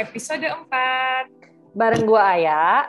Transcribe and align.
episode 0.00 0.48
4. 0.48 1.76
Bareng 1.76 2.08
gua 2.08 2.32
Aya, 2.32 2.88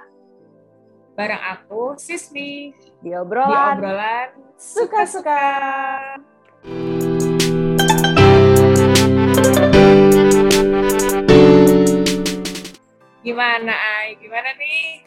Bareng 1.11 1.43
aku, 1.43 1.99
Sismi, 1.99 2.71
di 3.03 3.03
di 3.03 3.11
obrolan 3.11 3.77
obrolan 3.77 4.31
suka-suka. 4.55 5.43
Gimana, 13.21 13.73
Ay? 13.75 14.15
Gimana 14.15 14.55
nih? 14.55 15.03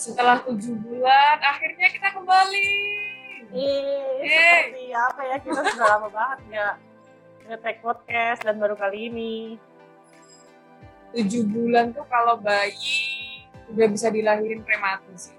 Setelah 0.00 0.40
tujuh 0.48 0.80
bulan, 0.80 1.36
akhirnya 1.44 1.92
kita 1.92 2.08
kembali. 2.16 2.72
Yeay. 3.48 4.68
seperti 4.68 4.92
apa 4.92 5.20
ya 5.24 5.36
kita 5.40 5.60
sudah 5.72 5.88
lama 5.88 6.08
banget 6.12 6.38
nggak 6.52 6.74
nge-tag 7.48 7.76
podcast 7.80 8.40
dan 8.44 8.60
baru 8.60 8.76
kali 8.76 9.08
ini. 9.08 9.56
Tujuh 11.16 11.42
bulan 11.48 11.92
tuh 11.92 12.04
kalau 12.08 12.36
bayi 12.36 13.42
udah 13.68 13.86
bisa 13.88 14.08
dilahirin 14.08 14.60
prematur 14.60 15.14
sih. 15.16 15.36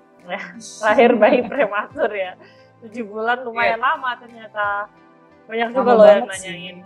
Lahir 0.82 1.14
bayi 1.18 1.46
prematur 1.46 2.10
ya. 2.14 2.34
Tujuh 2.86 3.06
bulan 3.06 3.42
lumayan 3.44 3.82
lama 3.82 4.16
ternyata. 4.18 4.90
Banyak 5.50 5.68
juga 5.74 5.92
Lama 5.94 5.98
loh 5.98 6.08
yang 6.08 6.26
sih. 6.38 6.50
nanyain. 6.50 6.78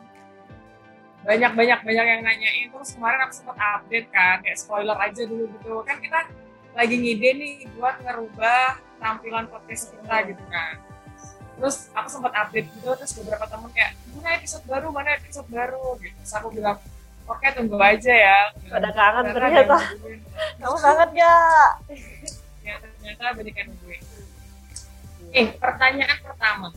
banyak 1.24 1.56
banyak 1.56 1.80
banyak 1.88 2.06
yang 2.06 2.22
nanyain 2.28 2.68
terus 2.68 3.00
kemarin 3.00 3.24
aku 3.24 3.32
sempat 3.32 3.56
update 3.56 4.12
kan 4.12 4.44
kayak 4.44 4.60
spoiler 4.60 4.92
aja 5.00 5.24
dulu 5.24 5.48
gitu 5.56 5.80
kan 5.88 5.96
kita 6.04 6.20
lagi 6.76 6.96
ngide 7.00 7.30
nih 7.40 7.54
buat 7.80 7.96
ngerubah 8.04 8.76
tampilan 9.00 9.48
podcast 9.48 9.96
kita 9.96 10.16
gitu 10.28 10.44
kan 10.52 10.84
terus 11.56 11.88
aku 11.96 12.08
sempat 12.12 12.36
update 12.36 12.68
gitu 12.76 12.92
terus 12.92 13.16
beberapa 13.16 13.48
temen 13.48 13.72
kayak 13.72 13.96
mana 14.12 14.30
episode 14.36 14.68
baru 14.68 14.88
mana 14.92 15.10
episode 15.16 15.48
baru 15.48 15.96
gitu 16.04 16.12
terus 16.12 16.34
aku 16.36 16.48
bilang 16.52 16.76
oke 17.24 17.48
tunggu 17.56 17.78
aja 17.80 18.14
ya 18.14 18.38
Pada 18.68 18.90
kangen 18.92 19.24
"Karena 19.26 19.36
ternyata. 19.36 19.76
ada 19.76 19.84
yang 19.84 19.92
nungguin." 19.96 20.20
Kamu 20.60 20.78
banget 20.80 21.10
gak? 21.16 21.72
ya 22.64 22.74
ternyata 22.80 23.24
banyak 23.36 23.56
yang 23.56 23.68
nungguin 23.72 24.04
eh 25.34 25.48
pertanyaan 25.58 26.20
pertama 26.22 26.68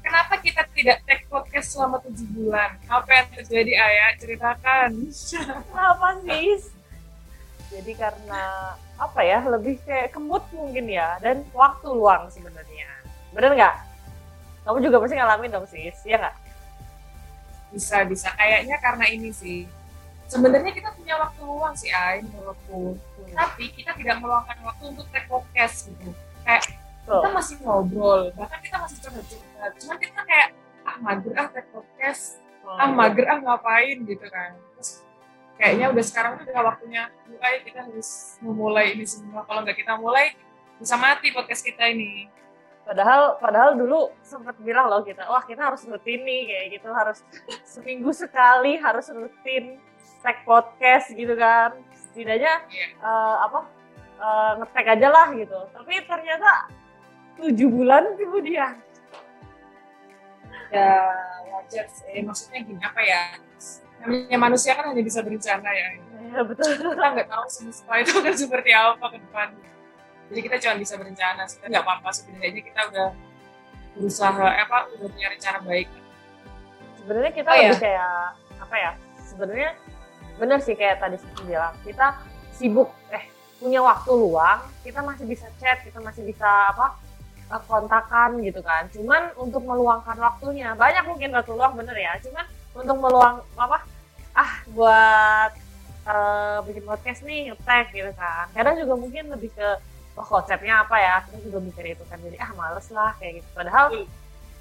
kenapa 0.00 0.34
kita 0.40 0.62
tidak 0.72 0.98
take 1.04 1.24
podcast 1.28 1.68
selama 1.76 2.00
tujuh 2.02 2.26
bulan 2.32 2.70
apa 2.88 3.10
yang 3.12 3.28
terjadi 3.36 3.72
ayah 3.76 4.08
ceritakan 4.16 4.90
Kenapa 5.70 6.06
sih? 6.24 6.56
Jadi 7.70 7.92
karena 7.94 8.74
apa 8.98 9.20
ya 9.22 9.38
lebih 9.46 9.78
kayak 9.86 10.10
kemut 10.10 10.42
mungkin 10.50 10.90
ya 10.90 11.14
dan 11.22 11.46
waktu 11.54 11.86
luang 11.86 12.26
sebenarnya. 12.26 12.90
Bener 13.30 13.54
nggak? 13.54 13.76
Kamu 14.66 14.82
juga 14.82 14.98
pasti 14.98 15.14
ngalamin 15.14 15.54
dong 15.54 15.66
sis, 15.70 15.94
ya 16.02 16.18
nggak? 16.18 16.36
bisa 17.70 18.02
bisa 18.02 18.28
kayaknya 18.34 18.76
karena 18.82 19.06
ini 19.06 19.30
sih 19.30 19.62
sebenarnya 20.30 20.70
kita 20.70 20.90
punya 20.94 21.14
waktu 21.18 21.40
luang 21.42 21.74
sih 21.74 21.90
Ay 21.90 22.22
menurutku. 22.22 22.94
Tapi 23.34 23.64
kita 23.74 23.98
tidak 23.98 24.16
meluangkan 24.22 24.58
waktu 24.62 24.84
untuk 24.94 25.06
take 25.10 25.26
podcast 25.26 25.90
gitu. 25.90 26.14
Kayak 26.46 26.62
kita 27.10 27.28
masih 27.34 27.56
ngobrol 27.66 28.30
bahkan 28.38 28.62
kita 28.62 28.76
masih 28.78 28.96
curhat-curhat 29.02 29.72
cuman 29.82 29.96
kita 29.98 30.20
kayak 30.22 30.48
ah 30.86 30.96
mager 31.02 31.34
ah 31.34 31.48
take 31.50 31.68
podcast. 31.74 32.38
Ah 32.62 32.86
mager 32.86 33.26
ah 33.26 33.38
ngapain? 33.42 33.98
gitu 34.06 34.26
kan. 34.30 34.54
Terus 34.78 35.02
kayaknya 35.58 35.86
udah 35.90 36.04
sekarang 36.06 36.32
tuh 36.38 36.46
udah 36.46 36.62
waktunya 36.62 37.02
mulai 37.26 37.54
kita 37.66 37.78
harus 37.82 38.38
memulai 38.38 38.86
ini 38.94 39.04
semua. 39.10 39.42
Kalau 39.42 39.66
nggak 39.66 39.78
kita 39.82 39.98
mulai 39.98 40.38
bisa 40.78 40.94
mati 40.94 41.34
podcast 41.34 41.66
kita 41.66 41.90
ini. 41.90 42.30
Padahal 42.86 43.38
padahal 43.38 43.76
dulu 43.76 44.10
sempat 44.24 44.56
bilang 44.62 44.90
loh 44.90 45.04
kita, 45.04 45.22
wah 45.28 45.44
kita 45.44 45.62
harus 45.62 45.84
rutin 45.86 46.26
nih 46.26 46.42
kayak 46.48 46.66
gitu, 46.80 46.88
harus 46.90 47.22
seminggu 47.62 48.10
sekali 48.10 48.80
harus 48.80 49.06
rutin 49.14 49.78
tag 50.20 50.42
podcast 50.42 51.10
gitu 51.10 51.32
kan. 51.34 51.72
Setidaknya 51.92 52.52
Iya. 52.66 52.86
eh, 52.96 53.36
apa 53.40 53.60
eh, 54.20 54.50
nge-tag 54.58 54.86
aja 54.90 55.08
lah 55.08 55.26
gitu. 55.32 55.58
Tapi 55.70 55.92
ternyata 56.04 56.50
tujuh 57.36 57.68
bulan 57.68 58.04
kemudian. 58.14 58.74
Ya 60.70 60.92
wajar 61.50 61.86
sih. 61.88 62.22
Maksudnya 62.22 62.60
gini 62.62 62.80
apa 62.80 63.00
ya? 63.00 63.22
Namanya 64.00 64.38
manusia 64.38 64.72
kan 64.72 64.88
hanya 64.88 65.02
bisa 65.02 65.20
berencana 65.20 65.70
ya. 65.70 65.88
Ya 66.30 66.40
betul. 66.40 66.70
Kita 66.72 67.06
nggak 67.10 67.28
tahu 67.28 67.44
semesta 67.48 67.92
itu 67.96 68.12
akan 68.14 68.34
seperti 68.34 68.70
apa 68.70 69.04
ke 69.08 69.18
depan. 69.18 69.48
Jadi 70.30 70.40
kita 70.40 70.56
cuma 70.62 70.74
bisa 70.78 70.94
berencana 70.94 71.42
kita 71.42 71.64
nggak 71.66 71.84
apa-apa. 71.84 72.08
Setidaknya 72.10 72.62
kita 72.62 72.80
udah 72.86 73.08
berusaha 73.98 74.46
eh, 74.46 74.62
apa 74.62 74.76
udah 74.94 75.08
punya 75.10 75.28
rencana 75.28 75.58
baik. 75.64 75.88
Sebenarnya 76.96 77.32
kita 77.34 77.48
Oh, 77.50 77.56
lebih 77.56 77.66
ya? 77.66 77.80
kayak 77.80 78.12
apa 78.60 78.76
ya 78.76 78.90
sebenarnya 79.40 79.72
bener 80.36 80.60
sih 80.60 80.76
kayak 80.76 81.00
tadi 81.00 81.16
saya 81.16 81.32
bilang 81.48 81.74
kita 81.80 82.06
sibuk 82.52 82.92
eh 83.08 83.24
punya 83.56 83.80
waktu 83.80 84.12
luang 84.12 84.60
kita 84.84 85.00
masih 85.00 85.24
bisa 85.24 85.48
chat 85.56 85.80
kita 85.80 85.96
masih 86.04 86.28
bisa 86.28 86.44
apa 86.76 86.96
kontakan 87.66 88.38
gitu 88.46 88.62
kan. 88.62 88.86
Cuman 88.94 89.34
untuk 89.34 89.66
meluangkan 89.66 90.14
waktunya 90.22 90.76
banyak 90.78 91.02
mungkin 91.02 91.34
waktu 91.34 91.50
luang 91.50 91.74
bener 91.74 91.96
ya. 91.98 92.14
Cuman 92.22 92.44
untuk 92.78 92.96
meluang 93.00 93.42
apa 93.58 93.82
ah 94.38 94.52
buat 94.70 95.50
eh, 96.06 96.58
bikin 96.70 96.84
podcast 96.86 97.26
nih 97.26 97.50
ngetek 97.50 97.90
gitu 97.90 98.12
kan. 98.14 98.46
Kadang 98.54 98.78
juga 98.78 98.94
mungkin 98.94 99.34
lebih 99.34 99.50
ke 99.50 99.68
oh 100.14 100.26
konsepnya 100.26 100.86
apa 100.86 100.94
ya 101.00 101.14
kita 101.26 101.50
juga 101.50 101.58
mikir 101.58 101.84
itu 101.90 102.04
kan. 102.06 102.22
Jadi 102.22 102.38
ah 102.38 102.54
males 102.54 102.86
lah 102.94 103.18
kayak 103.18 103.42
gitu. 103.42 103.48
Padahal 103.50 103.86
Betul. 103.90 104.06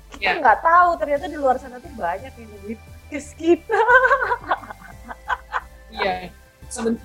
kita 0.10 0.26
Ya. 0.26 0.42
nggak 0.42 0.60
tahu 0.66 0.90
ternyata 0.98 1.26
di 1.30 1.38
luar 1.38 1.56
sana 1.62 1.78
tuh 1.78 1.94
banyak 1.94 2.34
yang 2.34 2.50
nungguin 2.50 2.80
podcast 3.10 3.34
kita. 3.34 3.74
Iya. 5.90 6.30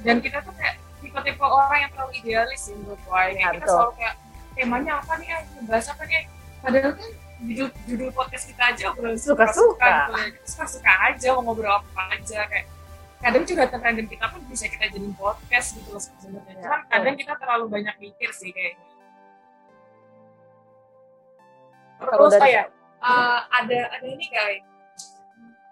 Dan 0.04 0.20
kita 0.20 0.44
tuh 0.44 0.53
kayak 0.60 0.76
tipe-tipe 1.00 1.41
orang 1.41 1.88
yang 1.88 1.91
terlalu 1.97 2.20
idealis 2.20 2.69
sih 2.69 2.76
menurut 2.76 3.00
gue 3.00 3.16
kayak 3.16 3.32
Ya, 3.32 3.48
kita 3.56 3.65
selalu 3.65 3.92
kayak 3.97 4.15
temanya 4.54 4.92
apa 5.00 5.12
nih 5.16 5.28
ah 5.32 5.42
bahas 5.65 5.87
apa 5.88 6.03
nih 6.04 6.28
padahal 6.60 6.92
kan 6.92 7.10
judul 7.48 7.69
judul 7.88 8.10
podcast 8.12 8.44
kita 8.44 8.62
aja 8.76 8.92
obrolan 8.92 9.16
Suka-suka. 9.16 9.88
gitu 9.88 10.12
ya. 10.20 10.28
Suka-suka 10.44 10.92
aja 11.09 11.28
mau 11.32 11.42
ngobrol 11.48 11.81
apa 11.81 12.03
aja 12.12 12.44
kayak 12.44 12.66
kadang 13.25 13.42
curhatan 13.48 13.81
random 13.81 14.06
kita 14.12 14.25
pun 14.28 14.41
bisa 14.53 14.65
kita 14.69 14.84
jadiin 14.92 15.15
podcast 15.16 15.69
gitu 15.81 15.88
loh 15.88 16.03
sebenarnya. 16.04 16.44
Ya, 16.44 16.60
cuman 16.60 16.81
betul. 16.84 16.92
kadang 16.92 17.15
kita 17.25 17.32
terlalu 17.41 17.65
banyak 17.72 17.97
mikir 18.04 18.31
sih 18.36 18.53
kayaknya 18.53 18.84
terus 22.04 22.32
kayak 22.36 22.69
eh, 23.00 23.38
ada 23.48 23.78
ada 23.97 24.06
ini 24.12 24.28
guys 24.28 24.73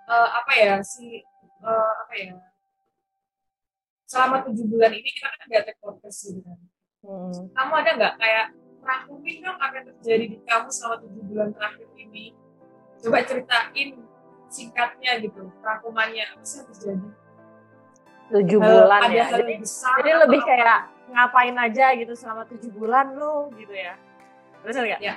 Eh, 0.03 0.29
apa 0.33 0.53
ya 0.55 0.75
si 0.83 1.23
eh, 1.63 1.93
apa 1.97 2.15
ya? 2.15 2.35
Selama 4.05 4.45
tujuh 4.45 4.67
bulan 4.67 4.93
ini 4.93 5.09
kita 5.09 5.27
kan 5.27 5.41
nggak 5.47 5.63
take 5.65 5.81
podcast 5.81 6.19
gitu 6.29 6.41
kan. 6.43 6.59
Hmm. 7.03 7.51
kamu 7.51 7.73
ada 7.83 7.91
nggak 7.99 8.15
kayak 8.15 8.47
rangkumin 8.79 9.43
dong 9.43 9.59
apa 9.59 9.75
yang 9.75 9.87
terjadi 9.91 10.25
di 10.29 10.39
kamu 10.47 10.71
selama 10.71 10.97
tujuh 11.03 11.23
bulan 11.27 11.49
terakhir 11.51 11.89
ini. 11.97 12.25
Coba 12.99 13.19
ceritain 13.25 13.89
singkatnya 14.47 15.13
gitu 15.19 15.51
rangkumannya 15.59 16.23
apa 16.29 16.43
sih 16.43 16.63
yang 16.63 16.69
terjadi? 16.71 17.09
Tujuh 18.31 18.59
Eh, 18.59 18.65
bulan 18.65 19.01
ada 19.03 19.13
ya? 19.13 19.25
hal 19.27 19.39
jadi, 19.41 19.55
besar 19.59 19.95
jadi 19.99 20.13
lebih 20.23 20.41
apa? 20.41 20.49
kayak 20.49 20.79
ngapain 21.11 21.57
aja 21.59 21.87
gitu 21.95 22.13
selama 22.15 22.43
tujuh 22.47 22.71
bulan 22.71 23.07
lo 23.13 23.51
gitu 23.55 23.75
ya. 23.75 23.95
Benar 24.63 24.83
nggak? 24.85 25.01
Ya. 25.01 25.15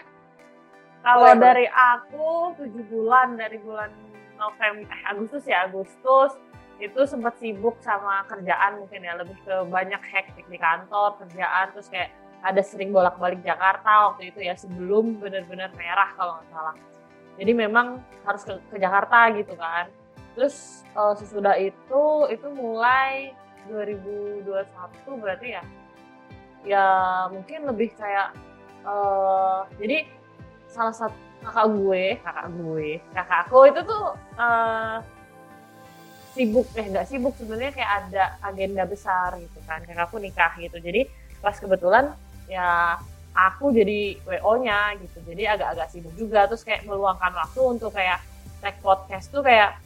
kalau 0.99 1.37
dari 1.37 1.69
aku 1.69 2.27
tujuh 2.57 2.81
bulan 2.89 3.37
dari 3.37 3.61
bulan 3.61 3.93
November 4.37 4.87
eh 4.89 5.01
Agustus 5.09 5.43
ya 5.47 5.67
Agustus. 5.67 6.37
Itu 6.75 7.07
sempat 7.07 7.39
sibuk 7.39 7.79
sama 7.79 8.27
kerjaan 8.27 8.83
mungkin 8.83 8.99
ya 9.07 9.15
lebih 9.15 9.37
ke 9.47 9.55
banyak 9.71 10.01
hektik 10.11 10.43
di 10.51 10.59
kantor 10.59 11.15
kerjaan 11.23 11.71
terus 11.71 11.87
kayak 11.87 12.11
ada 12.43 12.61
sering 12.61 12.91
bolak-balik 12.91 13.41
Jakarta 13.41 14.11
waktu 14.11 14.29
itu 14.29 14.43
ya 14.43 14.53
sebelum 14.59 15.17
benar-benar 15.17 15.71
merah 15.79 16.11
kalau 16.19 16.37
nggak 16.39 16.49
salah. 16.51 16.75
Jadi 17.35 17.51
memang 17.51 18.03
harus 18.27 18.43
ke, 18.43 18.53
ke 18.71 18.77
Jakarta 18.77 19.31
gitu 19.33 19.55
kan. 19.55 19.87
Terus 20.35 20.83
eh, 20.83 21.13
sesudah 21.15 21.55
itu 21.55 22.03
itu 22.27 22.47
mulai 22.51 23.31
2021 23.71 25.23
berarti 25.23 25.47
ya 25.57 25.63
ya 26.65 26.85
mungkin 27.29 27.69
lebih 27.69 27.93
kayak 27.93 28.33
eh 28.85 29.59
jadi 29.77 29.97
salah 30.69 30.93
satu 30.93 31.17
kakak 31.45 31.67
gue 31.77 32.03
kakak 32.19 32.47
gue. 32.57 32.89
Kakak 33.13 33.39
aku 33.47 33.59
itu 33.69 33.81
tuh 33.85 34.03
eh, 34.41 34.97
sibuk 36.35 36.67
eh 36.75 36.85
nggak 36.91 37.07
sibuk 37.07 37.33
sebenarnya 37.39 37.71
kayak 37.71 37.91
ada 38.03 38.23
agenda 38.43 38.83
besar 38.83 39.37
gitu 39.39 39.59
kan. 39.63 39.79
Kakakku 39.85 40.17
nikah 40.19 40.51
gitu. 40.59 40.77
Jadi 40.81 41.07
pas 41.39 41.55
kebetulan 41.55 42.11
ya 42.49 42.99
aku 43.31 43.71
jadi 43.71 44.19
wo 44.43 44.53
nya 44.59 44.97
gitu. 44.99 45.21
Jadi 45.23 45.43
agak-agak 45.45 45.87
sibuk 45.93 46.13
juga. 46.17 46.49
Terus 46.49 46.65
kayak 46.65 46.83
meluangkan 46.83 47.31
waktu 47.31 47.61
untuk 47.63 47.93
kayak 47.93 48.19
tag 48.59 48.75
podcast 48.81 49.29
tuh 49.29 49.45
kayak 49.45 49.77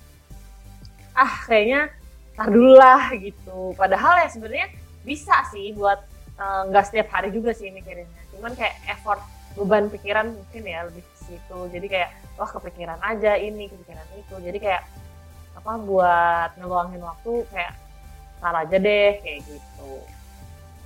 ah 1.13 1.33
kayaknya 1.45 1.91
tar 2.33 2.47
dulu 2.47 2.73
lah 2.79 3.11
gitu. 3.19 3.75
Padahal 3.75 4.23
ya 4.23 4.27
sebenarnya 4.31 4.71
bisa 5.03 5.35
sih 5.51 5.75
buat 5.75 5.99
eh, 6.39 6.61
nggak 6.71 6.85
setiap 6.87 7.07
hari 7.13 7.29
juga 7.29 7.51
sih 7.53 7.69
mikirinnya. 7.69 8.23
Cuman 8.33 8.55
kayak 8.55 8.73
effort 8.87 9.19
beban 9.57 9.91
pikiran 9.91 10.31
mungkin 10.31 10.63
ya 10.63 10.87
lebih 10.87 11.03
ke 11.29 11.37
situ. 11.37 11.59
Jadi 11.69 11.85
kayak 11.85 12.09
wah 12.41 12.49
kepikiran 12.49 12.97
aja 13.05 13.37
ini 13.37 13.69
kepikiran 13.69 14.07
itu. 14.17 14.35
Jadi 14.41 14.57
kayak 14.57 14.81
apa 15.53 15.71
buat 15.77 16.49
ngeluangin 16.57 17.05
waktu 17.05 17.45
kayak 17.53 17.77
tar 18.41 18.55
aja 18.57 18.77
deh 18.81 19.21
kayak 19.21 19.45
gitu. 19.45 19.91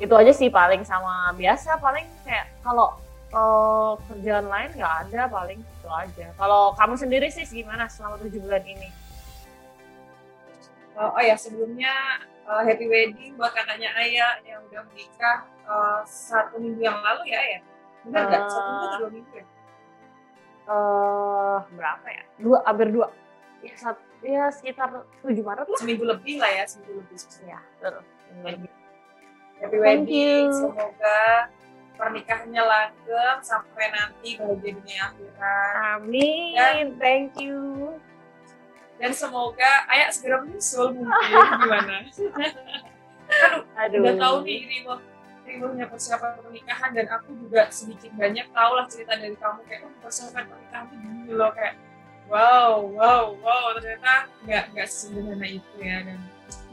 Itu 0.04 0.14
aja 0.20 0.32
sih 0.36 0.52
paling 0.52 0.84
sama 0.84 1.32
biasa. 1.40 1.80
Paling 1.80 2.04
kayak 2.28 2.52
kalau 2.60 3.00
uh, 3.32 3.96
kerjaan 4.12 4.52
lain 4.52 4.76
nggak 4.76 4.94
ada 5.08 5.32
paling 5.32 5.64
itu 5.64 5.88
aja. 5.88 6.28
Kalau 6.36 6.76
kamu 6.76 6.94
sendiri 7.00 7.28
sih 7.32 7.48
gimana 7.48 7.88
selama 7.88 8.20
tujuh 8.20 8.44
bulan 8.44 8.68
ini? 8.68 8.92
Uh, 10.94 11.10
oh 11.10 11.24
ya 11.26 11.34
sebelumnya 11.34 12.22
uh, 12.46 12.62
happy 12.62 12.86
wedding 12.86 13.34
buat 13.34 13.50
katanya 13.50 13.98
Ayah 13.98 14.38
yang 14.46 14.62
udah 14.70 14.86
menikah 14.94 15.42
uh, 15.66 16.06
satu 16.06 16.62
minggu 16.62 16.86
yang 16.86 17.02
lalu 17.02 17.34
ya 17.34 17.42
ya 17.58 17.60
benar 18.06 18.22
nggak? 18.30 18.42
Uh, 18.46 18.52
satu 18.52 18.70
minggu 18.70 18.88
dua 19.02 19.10
minggu 19.10 19.34
ya 19.34 19.46
uh, 20.68 21.60
berapa 21.74 22.08
ya? 22.08 22.24
Dua 22.40 22.58
hampir 22.68 22.90
dua. 22.92 23.08
Ya 23.64 23.74
satu 23.80 24.04
ya 24.24 24.48
sekitar 24.52 25.04
tujuh 25.24 25.44
Maret 25.44 25.68
lah. 25.68 25.80
Seminggu 25.80 26.04
lebih 26.08 26.40
lah 26.40 26.52
ya 26.52 26.64
seminggu 26.68 27.04
lebih. 27.04 27.18
Ya 27.48 27.60
betul. 27.80 28.04
Happy 29.64 29.78
wedding. 29.80 30.52
semoga 30.52 31.48
pernikahannya 31.96 32.64
langgeng 32.66 33.40
sampai 33.40 33.86
nanti 33.94 34.36
bahagia 34.36 34.72
dunia 34.76 35.02
akhirat. 35.14 35.74
Amin. 36.02 36.56
Dan, 36.58 36.88
thank 37.00 37.38
you. 37.40 37.96
dan 39.02 39.12
semoga 39.12 39.84
ayah 39.92 40.10
segera 40.12 40.44
menyusul 40.44 40.96
mungkin. 40.96 41.32
Gimana? 41.64 42.08
Aduh, 42.08 43.62
aduh. 43.84 44.00
udah 44.00 44.16
tahu 44.20 44.36
nih 44.48 44.60
ribuh 44.70 45.00
ribuhnya 45.44 45.86
persiapan 45.92 46.40
pernikahan 46.40 46.90
dan 46.96 47.08
aku 47.12 47.36
juga 47.36 47.68
sedikit 47.70 48.12
banyak 48.16 48.48
tahu 48.52 48.72
lah 48.80 48.86
cerita 48.88 49.14
dari 49.20 49.36
kamu. 49.36 49.60
Kayak 49.68 49.82
oh, 49.88 49.94
persiapan 50.02 50.44
pernikahan 50.48 50.86
itu 50.88 50.96
gini 51.04 51.32
loh. 51.36 51.52
Kayak 51.52 51.76
wow 52.32 52.74
wow 52.96 53.26
wow. 53.44 53.66
Ternyata 53.78 54.14
nggak 54.48 54.64
nggak 54.74 54.88
sesederhana 54.88 55.48
itu 55.48 55.76
ya 55.80 55.98
dan 56.08 56.20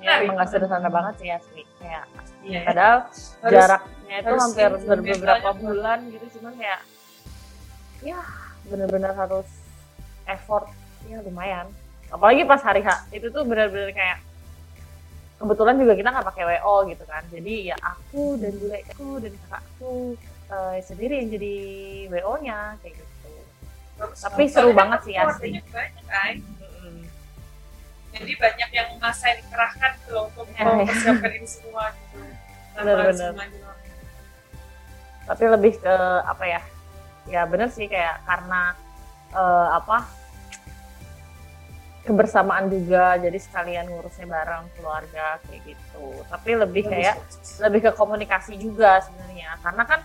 ya 0.00 0.12
emang 0.24 0.34
nggak 0.38 0.48
sederhana 0.48 0.88
banget 0.88 1.14
sih 1.18 1.30
asli. 1.34 1.62
Kayak 1.80 2.04
iya, 2.46 2.60
padahal 2.64 2.98
harus, 3.10 3.52
jaraknya 3.52 4.14
itu 4.16 4.28
harus 4.28 4.42
hampir 4.42 4.70
beberapa 5.04 5.50
bulan 5.56 5.98
gitu 6.08 6.26
cuman 6.38 6.52
kayak 6.56 6.80
ya 8.00 8.20
bener-bener 8.70 9.12
harus 9.12 9.48
effort. 10.30 10.70
Ya 11.08 11.18
lumayan. 11.26 11.66
Apalagi 12.10 12.42
pas 12.46 12.62
hari 12.62 12.82
H 12.82 13.06
itu 13.10 13.30
tuh 13.30 13.42
bener-bener 13.46 13.90
kayak 13.90 14.29
kebetulan 15.40 15.74
juga 15.80 15.92
kita 15.96 16.08
nggak 16.12 16.26
pakai 16.28 16.44
WO 16.44 16.74
gitu 16.92 17.04
kan. 17.08 17.22
Jadi 17.32 17.54
ya 17.72 17.76
aku 17.80 18.36
dan 18.36 18.52
buleku 18.60 19.10
dan 19.24 19.32
kakakku 19.48 19.94
uh, 20.52 20.76
sendiri 20.84 21.24
yang 21.24 21.28
jadi 21.32 21.56
WO 22.12 22.34
nya 22.44 22.76
kayak 22.84 23.00
gitu. 23.00 23.32
Tapi 24.00 24.42
seru 24.52 24.76
banget 24.76 25.00
sih 25.08 25.16
asli. 25.16 25.56
banyak 25.72 26.04
kan? 26.04 26.34
Jadi 28.10 28.32
banyak 28.36 28.70
yang 28.74 28.88
masa 29.00 29.32
yang 29.32 29.38
dikerahkan 29.46 29.92
tuh 30.04 30.10
loh 30.12 30.24
untuk 30.28 30.46
ya, 30.52 30.66
mempersiapkan 30.66 31.30
ini 31.30 31.48
semua 31.48 31.94
gitu. 31.94 32.18
Benar-benar 32.76 33.32
tapi 35.30 35.46
lebih 35.46 35.78
ke 35.78 35.96
apa 36.26 36.42
ya 36.42 36.60
ya 37.30 37.46
benar 37.46 37.70
sih 37.70 37.86
kayak 37.86 38.18
karena 38.26 38.74
uh, 39.30 39.78
apa 39.78 40.02
kebersamaan 42.10 42.66
juga 42.66 43.14
jadi 43.22 43.38
sekalian 43.38 43.86
ngurusnya 43.86 44.26
bareng 44.26 44.66
keluarga 44.74 45.38
kayak 45.46 45.62
gitu 45.70 46.06
tapi 46.26 46.50
lebih 46.58 46.82
kayak 46.90 47.16
lebih 47.62 47.80
ke 47.86 47.92
komunikasi 47.94 48.58
juga 48.58 48.98
sebenarnya 49.06 49.54
karena 49.62 49.82
kan 49.86 50.00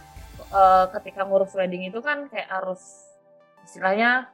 uh, 0.54 0.86
ketika 0.94 1.26
ngurus 1.26 1.52
wedding 1.58 1.90
itu 1.90 2.00
kan 2.00 2.30
kayak 2.30 2.48
harus 2.48 3.10
istilahnya 3.66 4.30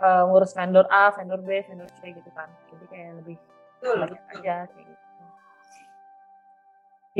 uh, 0.00 0.24
ngurus 0.26 0.56
vendor 0.56 0.88
A, 0.88 1.12
vendor 1.12 1.40
B, 1.44 1.60
vendor 1.68 1.88
C 2.00 2.10
gitu 2.10 2.30
kan. 2.32 2.48
Jadi 2.72 2.84
kayak 2.88 3.10
lebih 3.22 3.36
banyak 3.80 4.22
aja 4.40 4.56
kayak 4.72 4.86
gitu. 4.88 5.04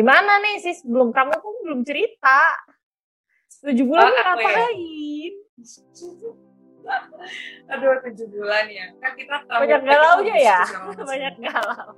Gimana 0.01 0.33
nih 0.41 0.55
sis? 0.65 0.81
Belum 0.87 1.13
kamu 1.13 1.35
pun 1.39 1.55
belum 1.69 1.81
cerita. 1.85 2.41
Tujuh 3.61 3.85
bulan 3.85 4.09
oh, 4.09 4.13
ngapain? 4.17 4.57
Ya? 4.57 4.69
Aduh 7.71 8.01
tujuh 8.09 8.27
bulan 8.33 8.67
ya. 8.71 8.87
Kan 8.99 9.13
kita 9.15 9.37
tahu. 9.47 9.61
Banyak 9.65 9.81
galaunya 9.85 10.37
ya. 10.41 10.61
Banyak 11.11 11.35
galau. 11.39 11.89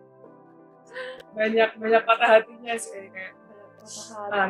Banyak 1.33 1.71
banyak 1.81 2.03
patah 2.05 2.29
hatinya 2.29 2.75
sih 2.77 3.09
kayak. 3.09 3.33
Nah, 4.29 4.47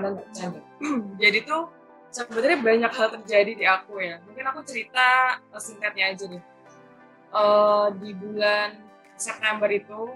jadi 1.23 1.38
tuh 1.46 1.70
sebenarnya 2.11 2.58
banyak 2.61 2.93
hal 2.93 3.08
terjadi 3.20 3.52
di 3.55 3.64
aku 3.64 4.02
ya. 4.02 4.19
Mungkin 4.26 4.44
aku 4.50 4.61
cerita 4.67 5.38
singkatnya 5.56 6.11
aja 6.11 6.25
nih. 6.26 6.43
Uh, 7.32 7.88
di 7.96 8.12
bulan 8.12 8.76
September 9.17 9.70
itu 9.70 10.12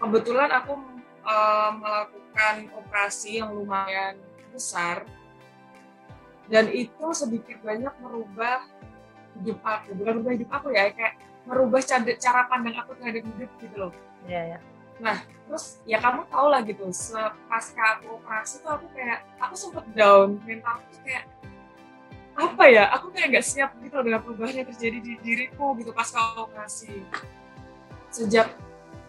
kebetulan 0.00 0.48
aku 0.48 0.80
uh, 1.26 1.70
melakukan 1.76 2.72
operasi 2.78 3.42
yang 3.42 3.52
lumayan 3.52 4.16
besar 4.54 5.04
dan 6.48 6.68
itu 6.70 7.06
sedikit 7.16 7.56
banyak 7.64 7.94
merubah 8.04 8.64
hidup 9.40 9.58
aku 9.64 9.96
bukan 9.98 10.12
merubah 10.20 10.32
hidup 10.36 10.50
aku 10.52 10.66
ya 10.70 10.92
kayak 10.92 11.14
merubah 11.44 11.80
cara 12.16 12.40
pandang 12.48 12.76
aku 12.80 12.96
terhadap 12.96 13.22
hidup 13.24 13.50
gitu 13.60 13.76
loh. 13.76 13.92
Iya 14.24 14.32
yeah, 14.32 14.44
ya. 14.44 14.52
Yeah. 14.56 14.62
Nah, 15.02 15.18
terus 15.50 15.82
ya 15.82 15.98
kamu 15.98 16.30
tau 16.30 16.46
lah 16.46 16.62
gitu, 16.62 16.86
pas 17.50 17.66
aku 17.74 18.22
operasi 18.22 18.62
tuh 18.62 18.70
aku 18.78 18.86
kayak, 18.94 19.26
aku 19.42 19.54
sempet 19.58 19.84
down, 19.90 20.38
mental 20.46 20.78
tuh 20.86 21.02
kayak, 21.02 21.26
apa 22.38 22.64
ya, 22.70 22.84
aku 22.94 23.10
kayak 23.10 23.34
nggak 23.34 23.46
siap 23.46 23.74
gitu 23.82 23.98
dengan 24.06 24.22
perubahan 24.22 24.62
yang 24.62 24.68
terjadi 24.70 24.98
di 25.02 25.12
diriku 25.18 25.74
gitu 25.82 25.90
pas 25.90 26.06
kalau 26.14 26.46
operasi. 26.46 27.02
Sejak 28.14 28.54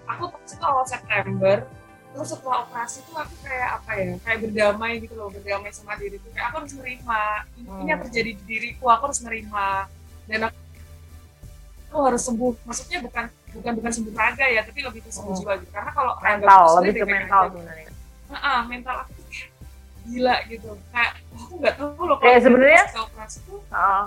aku 0.10 0.34
itu 0.42 0.66
awal 0.66 0.86
September, 0.90 1.70
terus 2.16 2.32
setelah 2.32 2.64
operasi 2.64 3.04
tuh 3.04 3.16
aku 3.20 3.36
kayak 3.44 3.70
apa 3.76 3.92
ya, 4.00 4.06
kayak 4.24 4.40
berdamai 4.48 4.92
gitu 5.04 5.14
loh, 5.20 5.28
berdamai 5.28 5.68
sama 5.76 6.00
diriku. 6.00 6.32
Kayak 6.32 6.48
aku 6.48 6.56
harus 6.64 6.74
menerima, 6.80 7.22
ini 7.60 7.84
yang 7.84 8.00
hmm. 8.00 8.06
terjadi 8.08 8.32
di 8.40 8.44
diriku, 8.48 8.88
aku 8.88 9.04
harus 9.12 9.20
menerima. 9.20 9.68
Dan 10.26 10.40
aku, 10.48 10.60
aku 11.92 11.98
harus 12.08 12.22
sembuh, 12.24 12.52
maksudnya 12.64 13.00
bukan 13.04 13.26
bukan 13.56 13.72
bukan 13.80 13.92
sembuh 13.92 14.14
raga 14.14 14.46
ya 14.52 14.62
tapi 14.68 14.80
lebih 14.84 15.00
ke 15.00 15.10
sembuh 15.10 15.32
hmm. 15.32 15.42
jiwa 15.42 15.54
gitu 15.64 15.72
karena 15.72 15.92
kalau 15.96 16.14
mental 16.20 16.64
lebih 16.84 16.94
ke 17.00 17.08
mental 17.08 17.42
sebenarnya 17.48 17.90
nah, 18.28 18.62
mental 18.68 18.96
aku 19.06 19.12
tuh 19.16 19.26
kayak 19.32 19.50
gila 20.06 20.36
gitu 20.52 20.70
kayak 20.92 21.12
aku 21.34 21.54
nggak 21.64 21.74
tahu 21.80 22.04
loh 22.04 22.18
kalau 22.20 22.40
sebenarnya 22.44 22.84
pas 22.84 23.00
operasi 23.08 23.38
tuh 23.48 23.60
oh. 23.72 24.06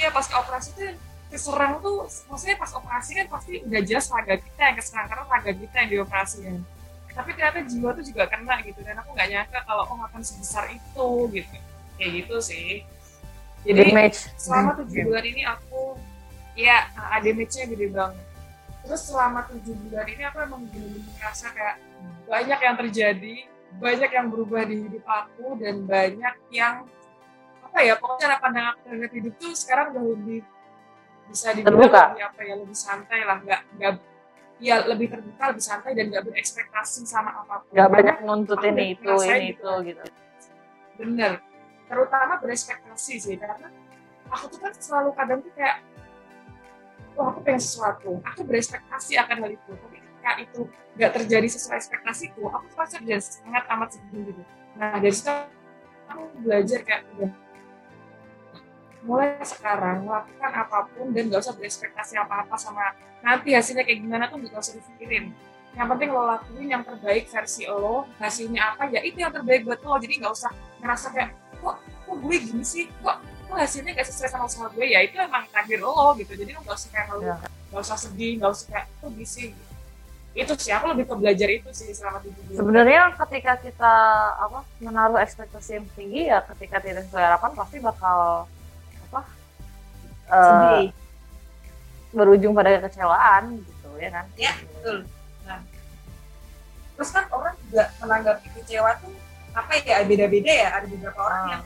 iya 0.00 0.08
pas 0.08 0.26
operasi 0.32 0.68
tuh 0.72 0.92
keserang 1.28 1.84
tuh 1.84 2.08
maksudnya 2.28 2.56
pas 2.56 2.72
operasi 2.72 3.10
kan 3.20 3.26
pasti 3.28 3.60
udah 3.60 3.80
jelas 3.84 4.08
raga 4.08 4.40
kita 4.40 4.60
yang 4.64 4.76
keserang 4.80 5.06
karena 5.06 5.24
raga 5.28 5.52
kita 5.52 5.76
yang 5.84 5.90
dioperasi 5.92 6.38
kan 6.48 6.58
tapi 7.18 7.34
ternyata 7.34 7.66
jiwa 7.66 7.90
tuh 7.98 8.04
juga 8.06 8.30
kena 8.30 8.54
gitu 8.62 8.78
dan 8.86 8.94
aku 9.02 9.10
nggak 9.10 9.26
nyangka 9.26 9.58
kalau 9.66 9.82
aku 9.90 9.94
akan 10.06 10.22
sebesar 10.22 10.70
itu 10.70 11.08
gitu. 11.34 11.56
Kayak 11.98 12.10
gitu 12.22 12.36
sih. 12.38 12.86
Jadi 13.66 13.90
selama 14.38 14.78
tujuh 14.78 15.02
bulan 15.02 15.24
ini 15.26 15.42
aku 15.42 15.98
Iya, 16.58 16.90
ada 16.90 17.30
match-nya 17.38 17.70
gede 17.70 17.86
banget. 17.94 18.26
Terus 18.82 19.02
selama 19.06 19.46
tujuh 19.46 19.78
bulan 19.78 20.06
ini 20.10 20.22
aku 20.26 20.36
emang 20.42 20.66
bener-bener 20.66 21.06
ngerasa 21.14 21.54
kayak 21.54 21.76
banyak 22.26 22.58
yang 22.58 22.76
terjadi, 22.82 23.34
banyak 23.78 24.10
yang 24.10 24.26
berubah 24.26 24.62
di 24.66 24.76
hidup 24.82 25.04
aku 25.06 25.54
dan 25.62 25.86
banyak 25.86 26.34
yang 26.50 26.82
apa 27.62 27.78
ya 27.84 27.94
pokoknya 27.94 28.20
cara 28.26 28.36
pandang 28.42 28.66
aku 28.74 28.78
terhadap 28.90 29.12
hidup 29.12 29.34
tuh 29.38 29.52
sekarang 29.54 29.86
udah 29.94 30.04
lebih 30.18 30.40
bisa 31.28 31.52
dibilang 31.52 31.76
lebih 31.76 32.24
apa 32.24 32.40
ya 32.40 32.54
lebih 32.56 32.78
santai 32.78 33.20
lah 33.22 33.38
nggak 33.44 33.60
nggak 33.76 33.92
ya 34.58 34.82
lebih 34.84 35.06
terbuka 35.12 35.54
lebih 35.54 35.64
santai 35.64 35.92
dan 35.94 36.10
nggak 36.10 36.24
berekspektasi 36.26 37.06
sama 37.06 37.30
apa 37.30 37.62
pun. 37.62 37.72
Nggak 37.76 37.88
banyak 37.94 38.16
nuntut 38.26 38.60
ini 38.66 38.98
itu 38.98 39.12
ini 39.22 39.46
itu 39.54 39.70
gitu. 39.86 40.04
Bener. 40.98 41.32
Terutama 41.88 42.34
berekspektasi 42.42 43.14
sih 43.22 43.36
karena 43.38 43.70
aku 44.28 44.44
tuh 44.50 44.58
kan 44.60 44.72
selalu 44.74 45.10
kadang 45.14 45.40
tuh 45.40 45.52
kayak 45.54 45.80
oh 47.16 47.32
aku 47.32 47.40
pengen 47.46 47.62
sesuatu 47.62 48.18
aku 48.24 48.40
berespektasi 48.44 49.14
akan 49.20 49.36
hal 49.46 49.50
itu. 49.54 49.70
Tapi 49.72 49.96
ketika 50.02 50.32
itu 50.42 50.60
nggak 50.98 51.12
terjadi 51.14 51.48
sesuai 51.54 51.76
ekspektasiku 51.78 52.42
aku 52.50 52.66
merasa 52.74 52.98
jadi 52.98 53.22
sangat 53.22 53.64
amat 53.70 53.88
sedih 53.94 54.22
gitu. 54.34 54.42
Nah 54.74 54.98
dari 54.98 55.14
situ 55.14 55.30
aku 56.10 56.22
belajar 56.42 56.80
kayak 56.82 57.02
udah 57.14 57.30
mulai 59.06 59.38
sekarang 59.46 60.06
lakukan 60.06 60.52
apa 60.52 60.90
pun 60.90 61.14
dan 61.14 61.30
gak 61.30 61.40
usah 61.44 61.54
berespektasi 61.54 62.18
apa-apa 62.18 62.56
sama 62.58 62.94
nanti 63.22 63.54
hasilnya 63.54 63.86
kayak 63.86 63.98
gimana 64.02 64.24
tuh 64.26 64.42
gak 64.42 64.58
usah 64.58 64.74
dipikirin. 64.78 65.30
Yang 65.78 65.88
penting 65.94 66.08
lo 66.10 66.22
lakuin 66.26 66.68
yang 66.74 66.82
terbaik 66.82 67.30
versi 67.30 67.62
lo 67.70 68.08
hasilnya 68.18 68.74
apa 68.74 68.90
ya 68.90 69.00
itu 69.04 69.22
yang 69.22 69.30
terbaik 69.30 69.62
buat 69.62 69.78
lo. 69.84 69.94
Jadi 70.02 70.14
nggak 70.18 70.32
usah 70.34 70.50
ngerasa 70.82 71.06
kayak 71.14 71.30
kok 71.62 71.76
kok 71.78 72.16
gue 72.18 72.36
gini 72.40 72.64
sih? 72.66 72.90
Kok 72.98 73.16
kok 73.22 73.56
hasilnya 73.58 73.94
gak 73.94 74.06
sesuai 74.10 74.30
sama 74.30 74.44
usaha 74.50 74.66
gue? 74.74 74.86
Ya 74.90 75.00
itu 75.06 75.14
emang 75.20 75.46
takdir 75.54 75.78
lo 75.78 76.14
gitu. 76.18 76.34
Jadi 76.34 76.50
lo 76.56 76.60
gak 76.66 76.74
usah 76.74 76.90
kayak 76.90 77.06
lo 77.14 77.18
ya. 77.22 77.36
gak 77.68 77.82
usah 77.84 77.98
sedih 78.00 78.32
gak 78.42 78.50
usah 78.50 78.66
kayak 78.72 78.86
kok 78.98 79.10
gitu. 79.14 79.54
itu 80.38 80.54
sih 80.54 80.70
aku 80.70 80.94
lebih 80.94 81.10
ke 81.10 81.14
belajar 81.18 81.48
itu 81.50 81.70
sih 81.74 81.90
selama 81.90 82.22
tujuh 82.22 82.42
bulan. 82.46 82.58
Sebenarnya 82.62 83.02
ketika 83.26 83.52
kita 83.58 83.94
apa 84.38 84.60
menaruh 84.78 85.18
ekspektasi 85.18 85.82
yang 85.82 85.86
tinggi 85.98 86.30
ya 86.30 86.38
ketika 86.54 86.78
tidak 86.78 87.10
sesuai 87.10 87.24
harapan 87.26 87.50
pasti 87.58 87.76
bakal 87.82 88.46
apa 89.08 89.22
uh, 90.28 90.84
berujung 92.12 92.52
pada 92.52 92.76
kekecewaan 92.80 93.60
gitu 93.64 93.88
ya 93.96 94.10
kan? 94.12 94.24
Ya 94.36 94.52
betul. 94.60 94.96
Nah 95.48 95.60
juga 97.68 97.84
menanggapi 98.00 98.48
kecewa 98.58 98.90
tuh 99.00 99.14
apa 99.56 99.70
ya 99.82 100.04
beda-beda 100.04 100.52
ya. 100.52 100.68
Ada 100.76 100.86
beberapa 100.88 101.20
orang 101.24 101.42
Ah. 101.42 101.50
yang 101.52 101.62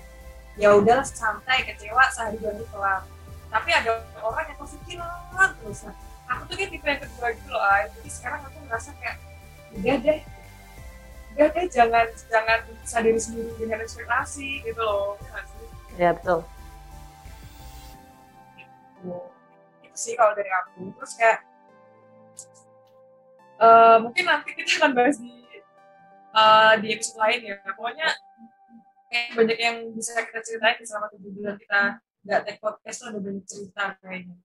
ya 0.53 0.69
udahlah 0.77 1.07
santai 1.07 1.65
kecewa 1.65 2.05
sehari 2.13 2.37
dua 2.37 2.53
hari 2.53 2.67
kelar 2.69 3.01
tapi 3.53 3.71
ada 3.73 3.91
orang 4.21 4.45
yang 4.49 4.59
kepikiran 4.61 5.49
terus 5.61 5.89
nah, 5.89 5.97
aku 6.29 6.43
tuh 6.49 6.55
kayak 6.61 6.71
tipe 6.73 6.87
yang 6.89 7.01
kedua 7.01 7.29
gitu 7.37 7.49
loh 7.53 7.63
Ay. 7.65 7.89
jadi 7.89 8.11
sekarang 8.13 8.41
aku 8.45 8.59
ngerasa 8.69 8.91
kayak 9.01 9.17
udah 9.73 9.97
deh 10.01 10.21
udah 11.33 11.47
deh 11.57 11.67
jangan 11.73 12.07
jangan 12.29 12.59
sadari 12.85 13.21
sendiri 13.21 13.53
dengan 13.57 13.81
ekspektasi 13.81 14.61
gitu 14.69 14.81
loh. 14.85 15.17
Ya 15.97 16.13
nggak 16.13 16.45
betul 19.03 19.43
itu 19.93 19.99
sih 19.99 20.15
kalau 20.17 20.33
dari 20.33 20.49
aku. 20.49 20.89
Terus 20.97 21.13
kayak 21.21 21.39
eh, 23.61 23.97
mungkin 24.01 24.25
nanti 24.25 24.51
kita 24.57 24.81
akan 24.81 24.93
bahas 24.97 25.21
di 25.21 25.35
eh, 26.33 26.75
di 26.81 26.87
episode 26.97 27.21
lain 27.21 27.41
ya. 27.45 27.57
Pokoknya 27.77 28.09
kayak 29.13 29.37
banyak 29.37 29.59
yang 29.61 29.77
bisa 29.93 30.17
kita 30.25 30.41
ceritain 30.41 30.81
selama 30.81 31.13
tujuh 31.13 31.31
bulan 31.37 31.61
kita 31.61 32.01
nggak 32.23 32.41
take 32.49 32.61
podcast 32.63 32.97
tuh 33.03 33.09
ada 33.13 33.21
banyak 33.21 33.45
cerita 33.45 33.85
kayaknya. 34.01 34.37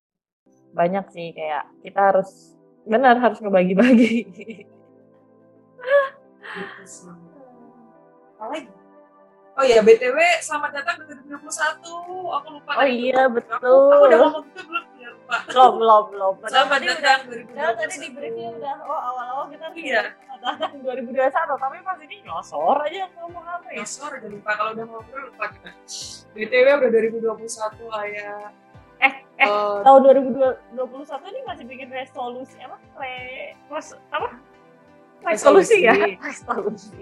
Banyak 0.75 1.05
sih 1.15 1.27
kayak 1.31 1.63
kita 1.85 2.01
harus 2.11 2.59
benar 2.83 3.15
harus 3.15 3.39
ngebagi-bagi. 3.39 4.27
Gitu 6.57 6.83
sih 6.83 7.13
oh 9.57 9.65
ya 9.65 9.81
btw 9.81 10.17
selamat 10.39 10.71
datang 10.71 10.95
ke 11.01 11.03
2021 11.17 11.81
aku 12.29 12.47
lupa 12.53 12.71
oh 12.77 12.87
iya 12.87 13.25
aku, 13.25 13.33
betul 13.41 13.89
aku 13.89 14.03
udah 14.05 14.17
ngomong 14.21 14.45
itu 14.45 14.61
belum 14.63 14.85
ya 14.95 15.09
lupa 15.09 15.35
belum 15.49 15.71
belum 15.81 16.03
belum 16.13 16.33
selamat 16.53 16.69
tadi 16.71 16.85
udah 16.85 16.99
datang 17.01 17.21
Padahal 17.27 17.73
tadi 17.73 17.95
di 17.97 18.07
2021. 18.07 18.17
briefnya 18.17 18.47
udah, 18.53 18.75
oh 18.85 18.99
awal-awal 19.01 19.45
kita 19.49 19.65
Iya. 19.77 20.01
datang 20.37 20.73
2021, 20.85 21.57
tapi 21.57 21.77
pas 21.81 21.97
ini 21.97 22.15
nyosor 22.21 22.77
aja 22.85 23.03
ngomong 23.17 23.45
apa 23.45 23.67
ya. 23.73 23.83
Sorry 23.83 24.15
udah 24.21 24.29
lupa 24.29 24.51
kalau 24.53 24.71
udah 24.77 24.85
ngobrol 24.85 25.21
lupa 25.33 25.45
kita. 25.49 25.69
BTW 26.37 26.67
udah 26.77 26.89
2021 26.93 27.89
lah 27.89 28.05
ya. 28.05 28.31
Eh, 28.97 29.13
eh, 29.41 29.45
Eh, 29.49 29.77
tahun 29.81 29.99
2021 30.05 31.33
ini 31.33 31.39
masih 31.45 31.65
bikin 31.65 31.89
resolusi 31.89 32.57
apa? 32.61 32.77
Re, 33.01 33.13
res, 33.73 33.97
apa? 34.13 34.29
Resolusi 35.25 35.77
ya? 35.81 35.93
Resolusi. 36.25 37.01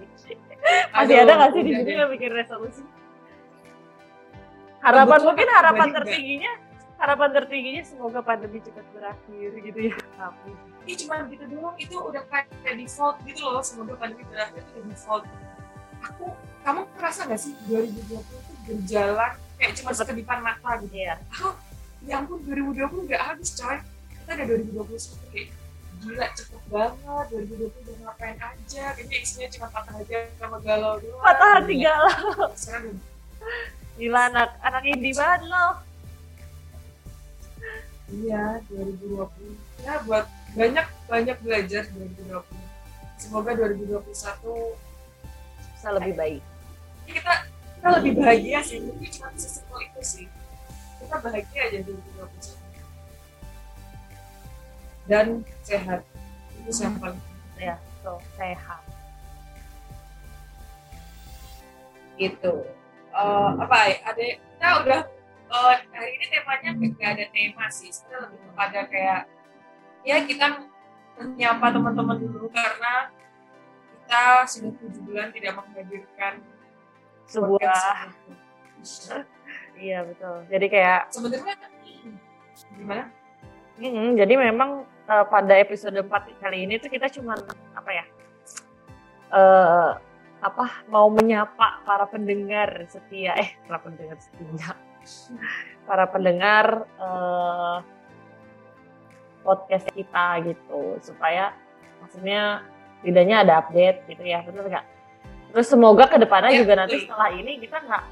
Masih 0.66 1.16
ada 1.22 1.32
nggak 1.38 1.52
sih 1.54 1.62
di 1.62 1.72
sini 1.76 1.92
yang 1.94 2.10
bikin 2.10 2.32
resolusi? 2.34 2.84
Harapan 4.82 5.06
Kebetulan 5.06 5.26
mungkin 5.26 5.48
harapan 5.50 5.88
tertingginya 5.94 6.54
harapan 6.96 7.30
tertingginya 7.36 7.84
semoga 7.84 8.20
pandemi 8.24 8.64
cepat 8.64 8.86
berakhir 8.96 9.50
gitu 9.60 9.80
ya. 9.92 9.96
Amin. 10.22 10.56
Ini 10.86 10.94
cuma 11.06 11.26
gitu 11.28 11.46
doang 11.50 11.76
itu 11.82 11.96
udah 11.98 12.24
kayak 12.30 12.48
default 12.78 13.18
gitu 13.26 13.42
loh 13.50 13.64
semoga 13.66 13.94
pandemi 14.00 14.24
berakhir 14.30 14.62
itu 14.64 14.72
udah 14.80 14.88
default. 14.94 15.24
Aku 16.06 16.26
kamu 16.64 16.82
ngerasa 16.98 17.20
nggak 17.28 17.42
sih 17.42 17.54
2020 17.68 18.22
itu 18.22 18.54
berjalan 18.66 19.32
kayak 19.58 19.74
cuma 19.82 19.92
sekedipan 19.92 20.40
mata 20.40 20.72
gitu. 20.86 20.96
Iya. 20.96 21.20
Aku 21.34 21.50
ya 22.06 22.22
ampun 22.22 22.40
2020 22.46 23.10
nggak 23.10 23.22
habis 23.22 23.50
coy. 23.58 23.78
Kita 23.82 24.32
ada 24.34 24.44
2021 24.48 25.34
kayak 25.34 25.65
gila 26.02 26.28
cepet 26.36 26.64
banget 26.68 27.26
2020 27.32 27.72
udah 27.72 27.96
ngapain 28.04 28.38
aja 28.38 28.84
kayaknya 28.96 29.18
isinya 29.22 29.48
cuma 29.54 29.68
patah 29.72 29.94
hati 29.96 30.14
sama 30.40 30.58
galau 30.60 31.00
doang 31.00 31.22
Patah 31.24 31.50
hati 31.62 31.74
galau. 31.80 32.50
sekarang 32.58 32.98
Gila 33.96 34.22
anak 34.28 34.50
anak 34.60 34.84
indie 34.84 35.16
banget 35.16 35.48
loh. 35.48 35.80
Iya, 38.12 38.60
2020. 38.68 39.56
Ya 39.82 39.94
buat 40.04 40.26
banyak 40.52 40.88
banyak 41.08 41.38
belajar 41.40 41.84
2020. 41.96 42.44
Semoga 43.16 43.56
2021 43.56 44.04
Bisa 45.74 45.90
lebih 45.96 46.14
baik. 46.20 46.42
ya 47.08 47.12
kita 47.16 47.34
kita 47.80 47.88
lebih 48.02 48.12
bahagia 48.20 48.60
sih. 48.62 48.84
Mungkin 48.84 49.10
cuma 49.16 49.30
sesimpel 49.40 49.80
itu 49.88 50.02
sih. 50.04 50.26
Kita 51.00 51.16
bahagia 51.22 51.62
aja 51.72 51.80
2021. 51.88 52.65
Dan 55.06 55.46
sehat. 55.62 56.02
Itu 56.66 56.72
yang 56.82 56.98
paling 56.98 57.20
penting. 57.22 57.62
Ya, 57.62 57.76
so 58.02 58.18
sehat. 58.38 58.82
gitu. 62.16 62.64
Eh, 63.12 63.50
apa 63.60 63.76
ya? 63.92 63.96
Ada 64.08 64.24
kita 64.40 64.68
udah 64.84 65.02
eh, 65.52 65.76
hari 65.92 66.10
ini 66.16 66.26
temanya 66.32 66.70
nggak 66.76 67.12
ada 67.16 67.26
tema 67.32 67.66
sih. 67.72 67.92
Sebenarnya 67.92 68.24
lebih 68.28 68.40
kepada 68.52 68.80
kayak 68.88 69.22
ya 70.06 70.18
kita 70.24 70.46
menyapa 71.16 71.66
teman-teman 71.72 72.18
dulu 72.20 72.48
karena 72.52 73.12
kita 73.92 74.24
sudah 74.48 74.72
tujuh 74.80 75.02
bulan 75.08 75.28
tidak 75.32 75.54
menghadirkan 75.60 76.34
Sebuah 77.26 77.60
iya 79.82 80.06
betul. 80.06 80.46
Jadi 80.46 80.66
kayak 80.70 81.02
Sebenarnya 81.10 81.54
gimana? 82.78 83.04
mm, 83.82 84.10
jadi 84.16 84.34
memang 84.40 84.88
eh, 85.06 85.26
pada 85.26 85.54
episode 85.56 85.96
4 85.96 86.10
kali 86.42 86.66
ini 86.66 86.78
tuh 86.78 86.90
kita 86.90 87.08
cuma 87.10 87.36
apa 87.74 87.92
ya? 87.92 88.06
eh 89.26 89.92
apa 90.40 90.66
mau 90.86 91.10
menyapa 91.10 91.82
para 91.82 92.06
pendengar 92.06 92.86
setia 92.86 93.34
eh 93.34 93.58
para 93.66 93.82
pendengar 93.82 94.18
setia 94.22 94.78
para 95.84 96.06
pendengar 96.06 96.66
eh, 96.98 97.78
podcast 99.42 99.90
kita 99.92 100.26
gitu 100.46 100.98
supaya 101.02 101.54
maksudnya 102.02 102.62
tidaknya 103.02 103.42
ada 103.42 103.54
update 103.62 104.06
gitu 104.10 104.24
ya 104.24 104.42
betul 104.42 104.66
nggak 104.66 104.86
terus 105.54 105.68
semoga 105.70 106.06
ke 106.06 106.18
depannya 106.18 106.54
Ya, 106.54 106.62
juga 106.62 106.74
nanti 106.78 106.98
betul. 106.98 107.06
setelah 107.10 107.30
ini 107.34 107.52
kita 107.62 107.78
nggak 107.82 108.04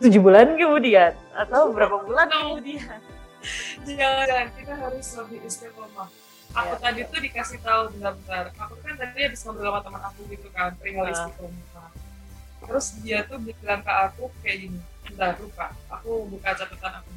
tujuh 0.00 0.20
bulan 0.24 0.46
kemudian 0.56 1.12
atau 1.36 1.72
berapa 1.76 1.96
bulan 2.04 2.28
kemudian 2.28 2.98
Jangan-jangan 3.82 4.48
kita 4.54 4.74
harus 4.74 5.06
lebih 5.16 5.38
istiqomah. 5.42 6.08
Aku 6.50 6.74
Ya. 6.74 6.82
tadi 6.82 7.00
tuh 7.06 7.20
dikasih 7.20 7.58
tahu 7.60 7.82
bentar-bentar. 7.94 8.44
Aku 8.58 8.74
kan 8.78 8.94
tadi 8.94 9.18
habis 9.22 9.40
ngobrol 9.40 9.70
sama 9.70 9.80
teman 9.80 10.02
aku 10.04 10.20
gitu 10.28 10.48
kan, 10.50 10.74
perihal 10.76 11.04
Ah. 11.04 11.10
istiqomah. 11.10 11.88
Terus 12.60 12.86
dia 13.00 13.18
tuh 13.24 13.38
bilang 13.38 13.80
ke 13.80 13.92
aku 14.04 14.24
kayak 14.40 14.56
gini, 14.60 14.78
bentar 15.02 15.32
lupa, 15.36 15.66
aku 15.88 16.10
buka 16.28 16.50
catatan 16.52 16.92
aku. 17.00 17.10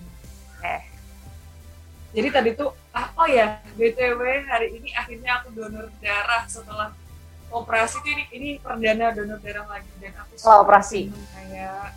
Eh. 0.63 0.84
Jadi 2.13 2.27
tadi 2.30 2.50
tuh, 2.53 2.70
ah, 2.92 3.10
oh 3.15 3.25
ya, 3.25 3.58
BTW 3.74 4.22
hari 4.46 4.68
ini 4.72 4.94
akhirnya 4.94 5.42
aku 5.42 5.50
donor 5.51 5.89
darah 5.98 6.46
setelah 6.46 6.94
operasi 7.50 8.00
tuh 8.00 8.12
ini, 8.12 8.24
ini 8.32 8.50
perdana 8.58 9.12
donor 9.12 9.38
darah 9.38 9.65
lagi 9.68 9.89
dan 9.98 10.13
aku 10.15 10.38
Setelah 10.38 10.62
operasi? 10.62 11.10
seneng 11.10 11.27
kayak 11.34 11.89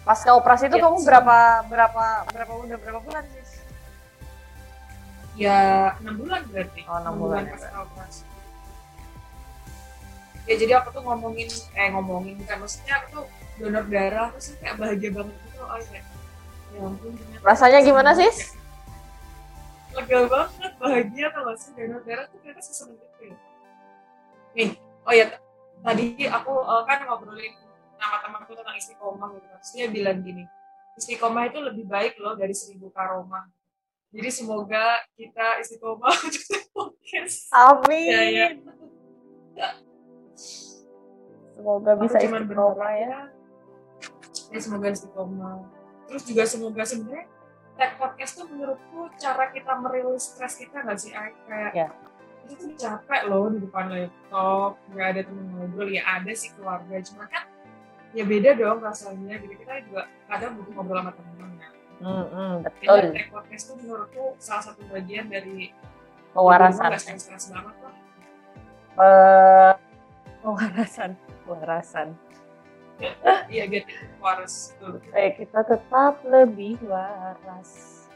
pasca 0.00 0.30
operasi 0.32 0.62
itu 0.64 0.76
Ya, 0.76 0.84
kamu 0.84 0.98
berapa 1.00 1.36
berapa 1.64 2.04
berapa 2.28 2.52
udah 2.60 2.76
berapa 2.76 3.00
bulan 3.00 3.24
sih 3.26 3.43
ya 5.34 5.58
enam 5.98 6.14
bulan 6.22 6.40
berarti. 6.50 6.80
Oh, 6.86 6.98
enam 7.02 7.14
bulan 7.18 7.42
ya, 7.46 7.52
pasca 7.58 7.78
operasi 7.82 8.22
ya 10.44 10.54
jadi 10.60 10.72
aku 10.80 10.88
tuh 10.92 11.02
ngomongin 11.04 11.48
eh 11.48 11.88
ngomongin 11.88 12.36
kan 12.44 12.60
maksudnya 12.60 13.00
aku 13.00 13.06
tuh 13.10 13.24
donor 13.56 13.84
darah 13.88 14.28
terus 14.36 14.52
kayak 14.60 14.76
bahagia 14.76 15.10
banget 15.16 15.36
gitu 15.40 15.62
oh 15.64 15.78
kayak 15.88 16.04
ya 16.74 16.80
ampun 16.84 17.12
ternyata 17.16 17.44
Rasanya 17.44 17.80
gimana, 17.86 18.10
Sis? 18.12 18.52
banget. 19.94 19.94
lega 19.94 20.20
banget 20.26 20.72
bahagia 20.82 21.26
kalau 21.30 21.52
sih? 21.54 21.70
Donor 21.72 22.02
darah 22.02 22.24
tuh 22.28 22.38
ternyata 22.42 22.60
seseneng 22.60 22.98
itu 22.98 23.24
ya. 23.24 23.36
Nih 24.54 24.70
oh 25.08 25.14
ya 25.16 25.26
tadi 25.80 26.06
aku 26.28 26.52
eh, 26.60 26.82
kan 26.84 26.98
ngobrolin 27.08 27.54
sama 27.96 28.16
temanku 28.20 28.52
tentang 28.52 28.76
istiqomah 28.76 29.28
gitu. 29.32 29.46
Terus 29.48 29.70
dia 29.72 29.86
bilang 29.88 30.18
gini 30.20 30.44
istiqomah 30.94 31.50
itu 31.50 31.58
lebih 31.58 31.84
baik 31.88 32.20
loh 32.20 32.36
dari 32.36 32.52
seribu 32.52 32.92
karomah 32.92 33.48
jadi 34.14 34.30
semoga 34.30 34.84
kita 35.18 35.58
istiqomah 35.58 36.14
untuk 36.26 36.62
podcast 36.70 37.50
Amin. 37.50 38.06
ya 38.06 38.20
ya 38.24 38.48
Semoga 41.54 41.90
bisa 41.96 42.18
Aku 42.18 42.26
istiqomah 42.26 42.92
ya. 42.94 43.18
ya 44.50 44.58
semoga 44.58 44.86
istiqomah 44.90 45.56
terus 46.04 46.22
juga 46.24 46.42
semoga 46.44 46.82
sebenarnya 46.84 47.26
tag 47.74 47.98
podcast 47.98 48.38
tuh 48.38 48.46
menurutku 48.46 49.10
cara 49.18 49.50
kita 49.50 49.72
merilis 49.78 50.30
stres 50.30 50.54
kita 50.56 50.82
nggak 50.82 50.98
sih 50.98 51.10
Ay? 51.10 51.34
kayak 51.46 51.72
Ya. 51.74 51.88
itu 52.44 52.54
tuh 52.60 52.70
capek 52.76 53.26
loh 53.26 53.50
di 53.50 53.58
depan 53.62 53.88
laptop 53.88 54.78
nggak 54.92 55.06
ada 55.10 55.20
temen 55.24 55.44
ngobrol 55.50 55.88
ya 55.88 56.02
ada 56.06 56.30
sih 56.30 56.52
keluarga 56.54 57.00
cuma 57.02 57.24
kan 57.26 57.48
ya 58.12 58.22
beda 58.22 58.54
dong 58.54 58.78
rasanya 58.78 59.42
gitu 59.42 59.54
kita 59.58 59.80
juga 59.90 60.06
kadang 60.28 60.54
butuh 60.54 60.72
ngobrol 60.76 60.98
sama 61.02 61.12
temen 61.16 61.33
kan 62.04 62.26
Hmm, 62.26 62.54
betul. 62.60 62.84
Kayaknya 63.00 63.16
tag 63.16 63.30
podcast 63.32 63.64
tuh 63.64 63.76
menurutku 63.76 64.24
salah 64.36 64.62
satu 64.62 64.82
bagian 64.86 65.26
dari 65.26 65.72
Pewarasan. 66.30 66.90
stres-stres 66.94 67.44
banget 67.48 67.76
lah 67.80 67.94
Eh, 68.96 69.72
Pewarasan. 70.40 71.10
Pewarasan. 71.42 72.08
iya 73.50 73.66
gitu 73.66 73.90
waras 74.18 74.70
tuh 74.76 75.02
Eh, 75.10 75.34
kita 75.34 75.62
tetap 75.62 76.22
lebih 76.22 76.78
waras. 76.84 78.06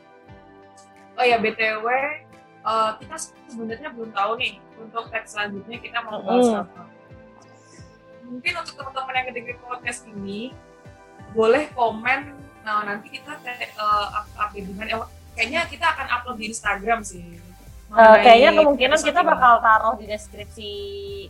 Oh 1.12 1.24
ya 1.24 1.34
BTW, 1.36 1.82
eh, 1.82 2.90
kita 2.96 3.16
sebenarnya 3.48 3.90
belum 3.90 4.12
tahu 4.12 4.32
nih 4.36 4.52
untuk 4.78 5.08
tag 5.08 5.24
selanjutnya 5.24 5.78
kita 5.78 5.98
mau 6.00 6.20
bahas 6.20 6.46
Mm-mm. 6.46 6.62
apa. 6.62 6.82
mungkin 8.22 8.52
untuk 8.54 8.74
teman-teman 8.76 9.14
yang 9.14 9.24
ngedengerin 9.26 9.58
podcast 9.58 10.00
ini 10.06 10.52
boleh 11.30 11.64
komen 11.72 12.36
nah 12.68 12.84
nanti 12.84 13.08
kita 13.08 13.32
uh, 13.80 14.28
update 14.36 14.68
di 14.68 14.74
mana 14.76 15.08
kayaknya 15.32 15.64
kita 15.72 15.88
akan 15.88 16.06
upload 16.20 16.36
di 16.36 16.52
Instagram 16.52 17.00
sih 17.00 17.40
Uh, 17.88 18.20
kayaknya 18.20 18.52
kemungkinan 18.52 19.00
kita 19.00 19.24
bakal 19.24 19.64
taruh 19.64 19.96
di 19.96 20.04
deskripsi 20.04 20.72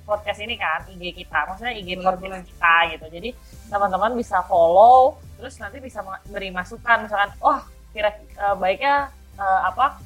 podcast 0.02 0.42
ini 0.42 0.58
kan 0.58 0.82
IG 0.90 1.22
kita, 1.22 1.46
maksudnya 1.46 1.70
IG 1.70 2.02
podcast 2.02 2.50
kita 2.50 2.74
gitu. 2.90 3.06
Jadi 3.14 3.30
teman-teman 3.70 4.18
bisa 4.18 4.42
follow, 4.42 5.22
terus 5.38 5.54
nanti 5.62 5.78
bisa 5.78 6.02
beri 6.26 6.50
masukan, 6.50 7.06
misalkan, 7.06 7.30
oh 7.46 7.62
kira 7.94 8.10
uh, 8.42 8.58
baiknya 8.58 9.06
uh, 9.38 9.70
apa 9.70 10.02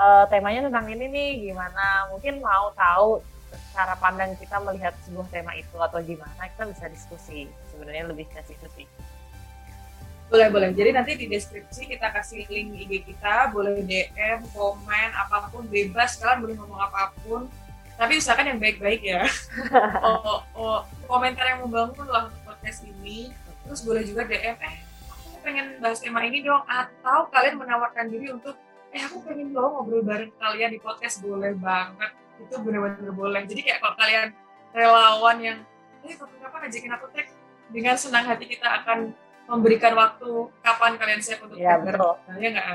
uh, 0.00 0.24
temanya 0.32 0.72
tentang 0.72 0.88
ini 0.88 1.04
nih, 1.04 1.52
gimana? 1.52 2.08
Mungkin 2.16 2.40
mau 2.40 2.72
tahu 2.72 3.20
cara 3.76 3.92
pandang 4.00 4.32
kita 4.40 4.56
melihat 4.64 4.96
sebuah 5.04 5.28
tema 5.28 5.52
itu 5.52 5.76
atau 5.76 6.00
gimana? 6.00 6.48
Kita 6.48 6.64
bisa 6.64 6.88
diskusi. 6.88 7.44
Sebenarnya 7.76 8.08
lebih 8.08 8.24
ke 8.32 8.40
situ 8.48 8.64
sih. 8.72 8.88
Boleh, 10.28 10.52
boleh. 10.52 10.70
Jadi 10.76 10.90
nanti 10.92 11.12
di 11.16 11.24
deskripsi 11.24 11.88
kita 11.88 12.12
kasih 12.12 12.44
link 12.52 12.76
IG 12.76 12.92
kita, 13.08 13.48
boleh 13.48 13.80
DM, 13.80 14.44
komen, 14.52 15.08
apa 15.16 15.48
pun, 15.48 15.64
bebas. 15.64 16.20
Kalian 16.20 16.44
boleh 16.44 16.54
ngomong 16.60 16.80
apa 16.84 17.16
pun. 17.24 17.48
Tapi 17.96 18.20
usahakan 18.20 18.54
yang 18.54 18.60
baik-baik 18.60 19.00
ya. 19.00 19.24
oh, 20.04 20.44
oh, 20.52 20.78
komentar 21.08 21.48
yang 21.48 21.64
membangun 21.64 22.06
lah 22.12 22.28
untuk 22.28 22.44
podcast 22.44 22.84
ini. 22.84 23.32
Terus 23.64 23.80
boleh 23.82 24.04
juga 24.04 24.28
DM, 24.28 24.56
eh 24.60 24.76
aku 25.08 25.36
pengen 25.40 25.80
bahas 25.80 25.98
tema 26.04 26.20
ini 26.20 26.44
dong. 26.44 26.60
Atau 26.68 27.32
kalian 27.32 27.56
menawarkan 27.56 28.12
diri 28.12 28.28
untuk, 28.28 28.54
eh 28.92 29.00
aku 29.00 29.24
pengen 29.24 29.56
dong 29.56 29.80
ngobrol 29.80 30.04
bareng 30.04 30.30
kalian 30.36 30.76
di 30.76 30.78
podcast. 30.78 31.24
Boleh 31.24 31.56
banget. 31.56 32.12
Itu 32.36 32.60
benar-benar 32.60 33.16
boleh. 33.16 33.48
Jadi 33.48 33.64
kayak 33.64 33.80
kalau 33.80 33.96
kalian 33.96 34.28
relawan 34.76 35.36
yang, 35.40 35.58
eh 36.04 36.12
kapan-kapan 36.12 36.60
ajakin 36.68 36.92
aku 37.00 37.06
tag, 37.16 37.26
dengan 37.72 37.96
senang 37.96 38.28
hati 38.28 38.44
kita 38.44 38.68
akan 38.84 39.16
memberikan 39.48 39.96
waktu 39.96 40.30
kapan 40.60 40.92
kalian 41.00 41.20
siap 41.24 41.40
untuk 41.48 41.56
ya, 41.56 41.80
betul. 41.80 42.20
Nah, 42.28 42.36
ya 42.36 42.48
nggak? 42.52 42.66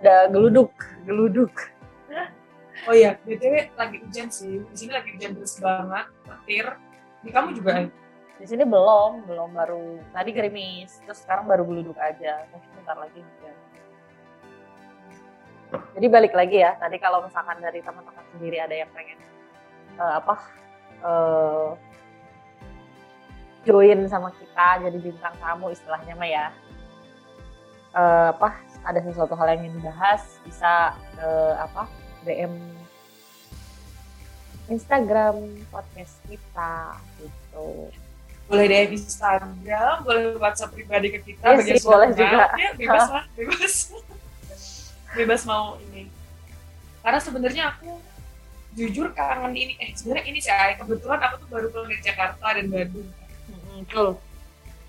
Ada 0.00 0.14
geluduk, 0.32 0.72
geluduk. 1.04 1.52
Oh 2.88 2.96
iya, 2.96 3.20
btw 3.28 3.76
lagi 3.76 4.00
hujan 4.00 4.32
sih. 4.32 4.64
Di 4.64 4.76
sini 4.78 4.96
lagi 4.96 5.12
hujan 5.12 5.36
terus 5.36 5.60
banget, 5.60 6.06
petir. 6.24 6.66
Di 7.20 7.28
kamu 7.28 7.52
juga? 7.52 7.92
Di 8.40 8.46
sini 8.48 8.64
belum, 8.64 9.28
belum 9.28 9.52
baru. 9.52 10.00
Tadi 10.16 10.30
gerimis, 10.32 11.04
terus 11.04 11.20
sekarang 11.20 11.44
baru 11.44 11.68
geluduk 11.68 11.98
aja. 12.00 12.48
Terus 12.48 12.64
bentar 12.72 12.96
lagi 12.96 13.20
hujan. 13.20 13.56
Jadi 15.70 16.06
balik 16.08 16.32
lagi 16.32 16.64
ya, 16.64 16.72
tadi 16.80 16.96
kalau 16.96 17.20
misalkan 17.20 17.60
dari 17.60 17.84
teman-teman 17.84 18.24
sendiri 18.32 18.58
ada 18.58 18.74
yang 18.74 18.90
pengen 18.96 19.20
uh, 20.00 20.18
apa 20.18 20.34
uh, 21.04 21.68
join 23.64 24.08
sama 24.08 24.32
kita 24.32 24.88
jadi 24.88 24.98
bintang 24.98 25.34
tamu 25.38 25.68
istilahnya 25.72 26.14
mah 26.16 26.28
ya. 26.28 26.46
Uh, 27.90 28.30
apa 28.30 28.54
ada 28.86 29.02
sesuatu 29.02 29.34
hal 29.34 29.50
yang 29.50 29.66
ingin 29.66 29.82
dibahas 29.82 30.22
bisa 30.46 30.94
ke 31.18 31.30
apa 31.58 31.90
DM 32.22 32.54
Instagram 34.70 35.34
podcast 35.74 36.14
kita 36.30 36.96
gitu. 37.18 37.90
Boleh 38.46 38.66
DM 38.70 38.94
Instagram 38.94 40.06
boleh 40.06 40.38
WhatsApp 40.38 40.70
pribadi 40.70 41.10
ke 41.10 41.18
kita 41.34 41.42
ya 41.42 41.60
sih, 41.66 41.82
boleh 41.82 42.14
juga. 42.14 42.54
Ya, 42.54 42.70
bebas 42.78 43.06
lah 43.14 43.24
bebas. 43.34 43.74
Bebas 45.10 45.42
mau 45.42 45.74
ini. 45.90 46.06
Karena 47.02 47.18
sebenarnya 47.18 47.74
aku 47.74 47.98
jujur 48.78 49.10
kangen 49.18 49.50
ini 49.58 49.74
eh 49.82 49.90
sebenarnya 49.98 50.24
ini 50.30 50.38
sih 50.38 50.54
kebetulan 50.78 51.18
aku 51.18 51.42
tuh 51.42 51.48
baru 51.50 51.66
pulang 51.74 51.90
dari 51.90 52.02
Jakarta 52.06 52.54
dan 52.54 52.70
Bandung 52.70 53.10
Betul. 53.78 54.18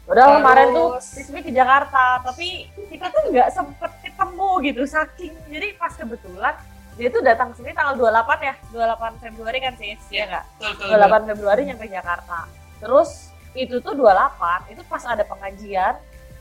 Udah 0.09 0.25
Terus. 0.27 0.35
kemarin 0.41 0.67
tuh 0.73 0.89
Rizmi 0.97 1.39
ke 1.45 1.51
Jakarta, 1.53 2.19
tapi 2.25 2.67
kita 2.89 3.05
tuh 3.13 3.21
nggak 3.31 3.49
sempet 3.53 3.91
ketemu 4.01 4.49
gitu, 4.65 4.81
saking. 4.89 5.33
Jadi 5.47 5.67
pas 5.77 5.93
kebetulan 5.93 6.55
dia 6.99 7.07
tuh 7.07 7.23
datang 7.23 7.55
sini 7.55 7.71
tanggal 7.71 7.95
28 7.95 8.43
ya, 8.43 8.55
28 8.75 9.23
Februari 9.23 9.57
kan 9.63 9.73
sih, 9.79 9.95
ya 10.11 10.27
nggak? 10.27 10.45
28 10.91 11.29
Februari 11.31 11.61
nyampe 11.69 11.85
Jakarta. 11.87 12.49
Terus 12.83 13.31
itu 13.55 13.79
tuh 13.79 13.93
28, 13.95 14.73
itu 14.75 14.81
pas 14.89 15.03
ada 15.07 15.23
pengajian 15.23 15.95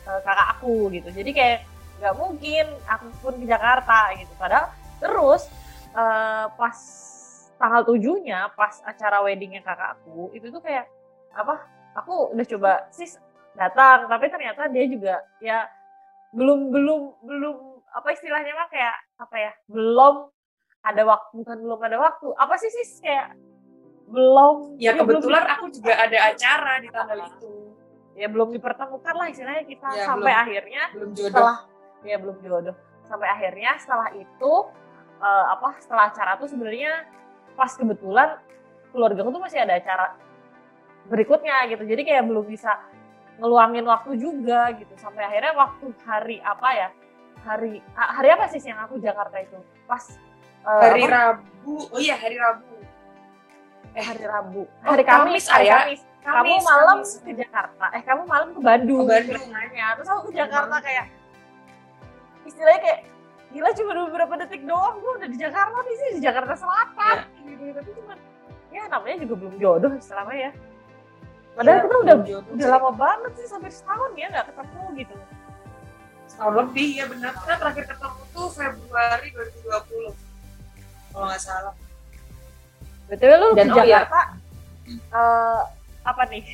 uh, 0.08 0.20
kakak 0.24 0.48
aku 0.58 0.90
gitu. 0.90 1.08
Jadi 1.14 1.30
kayak 1.30 1.58
nggak 2.00 2.14
mungkin 2.16 2.66
aku 2.88 3.06
pun 3.22 3.34
ke 3.38 3.46
Jakarta 3.46 4.10
gitu. 4.18 4.32
Padahal 4.40 4.72
terus 4.98 5.46
uh, 5.94 6.48
pas 6.58 6.76
tanggal 7.60 7.84
tujuhnya, 7.86 8.50
pas 8.56 8.80
acara 8.88 9.20
weddingnya 9.20 9.60
kakakku, 9.60 10.32
itu 10.32 10.48
tuh 10.48 10.64
kayak 10.64 10.88
apa 11.30 11.60
aku 11.96 12.34
udah 12.34 12.46
coba 12.56 12.72
sis 12.94 13.18
datang. 13.54 14.06
Tapi 14.06 14.26
ternyata 14.30 14.70
dia 14.70 14.84
juga 14.86 15.14
ya 15.42 15.66
belum 16.30 16.70
belum 16.70 17.00
belum 17.26 17.56
apa 17.90 18.08
istilahnya 18.14 18.54
mah 18.54 18.68
kayak 18.70 18.96
apa 19.18 19.36
ya 19.36 19.52
belum 19.66 20.30
ada 20.80 21.02
waktu 21.04 21.30
bukan 21.42 21.56
belum 21.60 21.80
ada 21.82 21.96
waktu. 22.00 22.28
Apa 22.38 22.54
sih 22.56 22.70
sis? 22.70 23.02
Kayak 23.02 23.36
belum. 24.10 24.80
Ya 24.80 24.96
kebetulan 24.96 25.44
belum, 25.46 25.54
aku 25.58 25.66
juga 25.74 25.92
ada 25.94 26.18
acara 26.32 26.72
di 26.80 26.88
tanggal 26.88 27.18
itu. 27.26 27.52
Ya 28.18 28.26
belum 28.26 28.48
dipertemukan 28.52 29.14
lah 29.14 29.26
istilahnya 29.30 29.64
kita. 29.64 29.88
Ya, 29.94 30.04
sampai 30.08 30.32
belum, 30.32 30.42
akhirnya 30.44 30.82
belum 30.92 31.10
jodoh. 31.14 31.28
setelah 31.30 31.56
ya 32.04 32.16
belum 32.18 32.36
jodoh. 32.42 32.76
Sampai 33.06 33.28
akhirnya 33.28 33.70
setelah 33.78 34.08
itu 34.14 34.52
uh, 35.20 35.46
apa 35.52 35.68
setelah 35.82 36.04
acara 36.10 36.32
tuh 36.40 36.48
sebenarnya 36.48 37.06
pas 37.54 37.70
kebetulan 37.76 38.38
keluarga 38.90 39.20
tuh 39.22 39.42
masih 39.42 39.60
ada 39.62 39.78
acara 39.78 40.16
berikutnya 41.10 41.66
gitu. 41.66 41.82
Jadi 41.82 42.02
kayak 42.06 42.24
belum 42.30 42.46
bisa 42.46 42.78
ngeluangin 43.42 43.84
waktu 43.84 44.14
juga 44.16 44.70
gitu. 44.78 44.94
Sampai 44.96 45.26
akhirnya 45.26 45.52
waktu 45.58 45.86
hari 46.06 46.38
apa 46.40 46.68
ya? 46.70 46.88
Hari 47.42 47.82
hari 47.92 48.28
apa 48.30 48.44
sih 48.52 48.62
yang 48.62 48.78
aku 48.86 49.02
Jakarta 49.02 49.36
itu? 49.42 49.58
Pas 49.90 50.14
uh, 50.62 50.80
hari 50.86 51.04
apa? 51.04 51.42
Rabu. 51.42 51.76
Oh 51.90 51.98
iya 51.98 52.14
hari 52.14 52.38
Rabu. 52.38 52.74
Eh 53.90 54.04
hari 54.06 54.22
Rabu. 54.22 54.62
Oh, 54.70 54.90
hari 54.94 55.02
Kamis, 55.02 55.44
Kamis 55.44 55.46
hari 55.50 55.66
Kamis. 55.68 56.00
Kamis. 56.20 56.36
Kamu 56.46 56.54
malam 56.62 56.98
Kamis. 57.02 57.12
ke 57.18 57.32
Jakarta. 57.34 57.84
Eh 57.96 58.02
kamu 58.06 58.22
malam 58.30 58.48
ke 58.54 58.60
Bandung. 58.62 59.04
Ke 59.10 59.12
Bandung. 59.18 59.46
Nanya 59.50 59.86
terus 59.98 60.08
aku 60.08 60.22
ke 60.30 60.32
Jakarta 60.38 60.76
kayak 60.78 61.06
istilahnya 62.46 62.80
kayak 62.86 63.00
gila 63.50 63.70
cuma 63.74 63.92
beberapa 64.06 64.34
detik 64.46 64.62
doang. 64.62 64.94
Gue 65.02 65.12
udah 65.18 65.28
di 65.32 65.38
Jakarta 65.40 65.78
sih 65.90 66.08
di 66.14 66.20
Jakarta 66.22 66.54
Selatan. 66.54 67.16
Ya. 67.18 67.50
gitu. 67.50 67.62
Tapi 67.74 67.90
cuma 67.98 68.12
ya 68.70 68.86
namanya 68.86 69.16
juga 69.26 69.34
belum 69.42 69.54
jodoh 69.58 69.92
selama 69.98 70.30
ya 70.38 70.54
Padahal 71.54 71.76
ya, 71.76 71.82
kita 71.84 71.96
udah 72.00 72.16
udah 72.54 72.68
lama 72.70 72.90
banget 72.94 73.32
sih 73.42 73.46
sampai 73.50 73.70
setahun 73.72 74.10
ya 74.16 74.26
nggak 74.30 74.46
ketemu 74.54 74.82
gitu. 75.02 75.14
Setahun 76.30 76.54
lebih 76.62 76.88
ya 76.96 77.04
benar. 77.10 77.32
Kita 77.36 77.54
terakhir 77.58 77.84
ketemu 77.90 78.20
tuh 78.32 78.48
Februari 78.54 79.28
2020 79.34 80.30
kalau 81.10 81.26
nggak 81.26 81.42
salah. 81.42 81.74
Betul 83.10 83.34
lu 83.34 83.48
Dan, 83.58 83.66
ke 83.74 83.74
oh 83.74 83.82
iya. 83.82 84.06
Jakarta 84.06 84.20
iya. 84.86 84.98
uh, 85.10 85.60
apa 86.06 86.22
nih? 86.30 86.44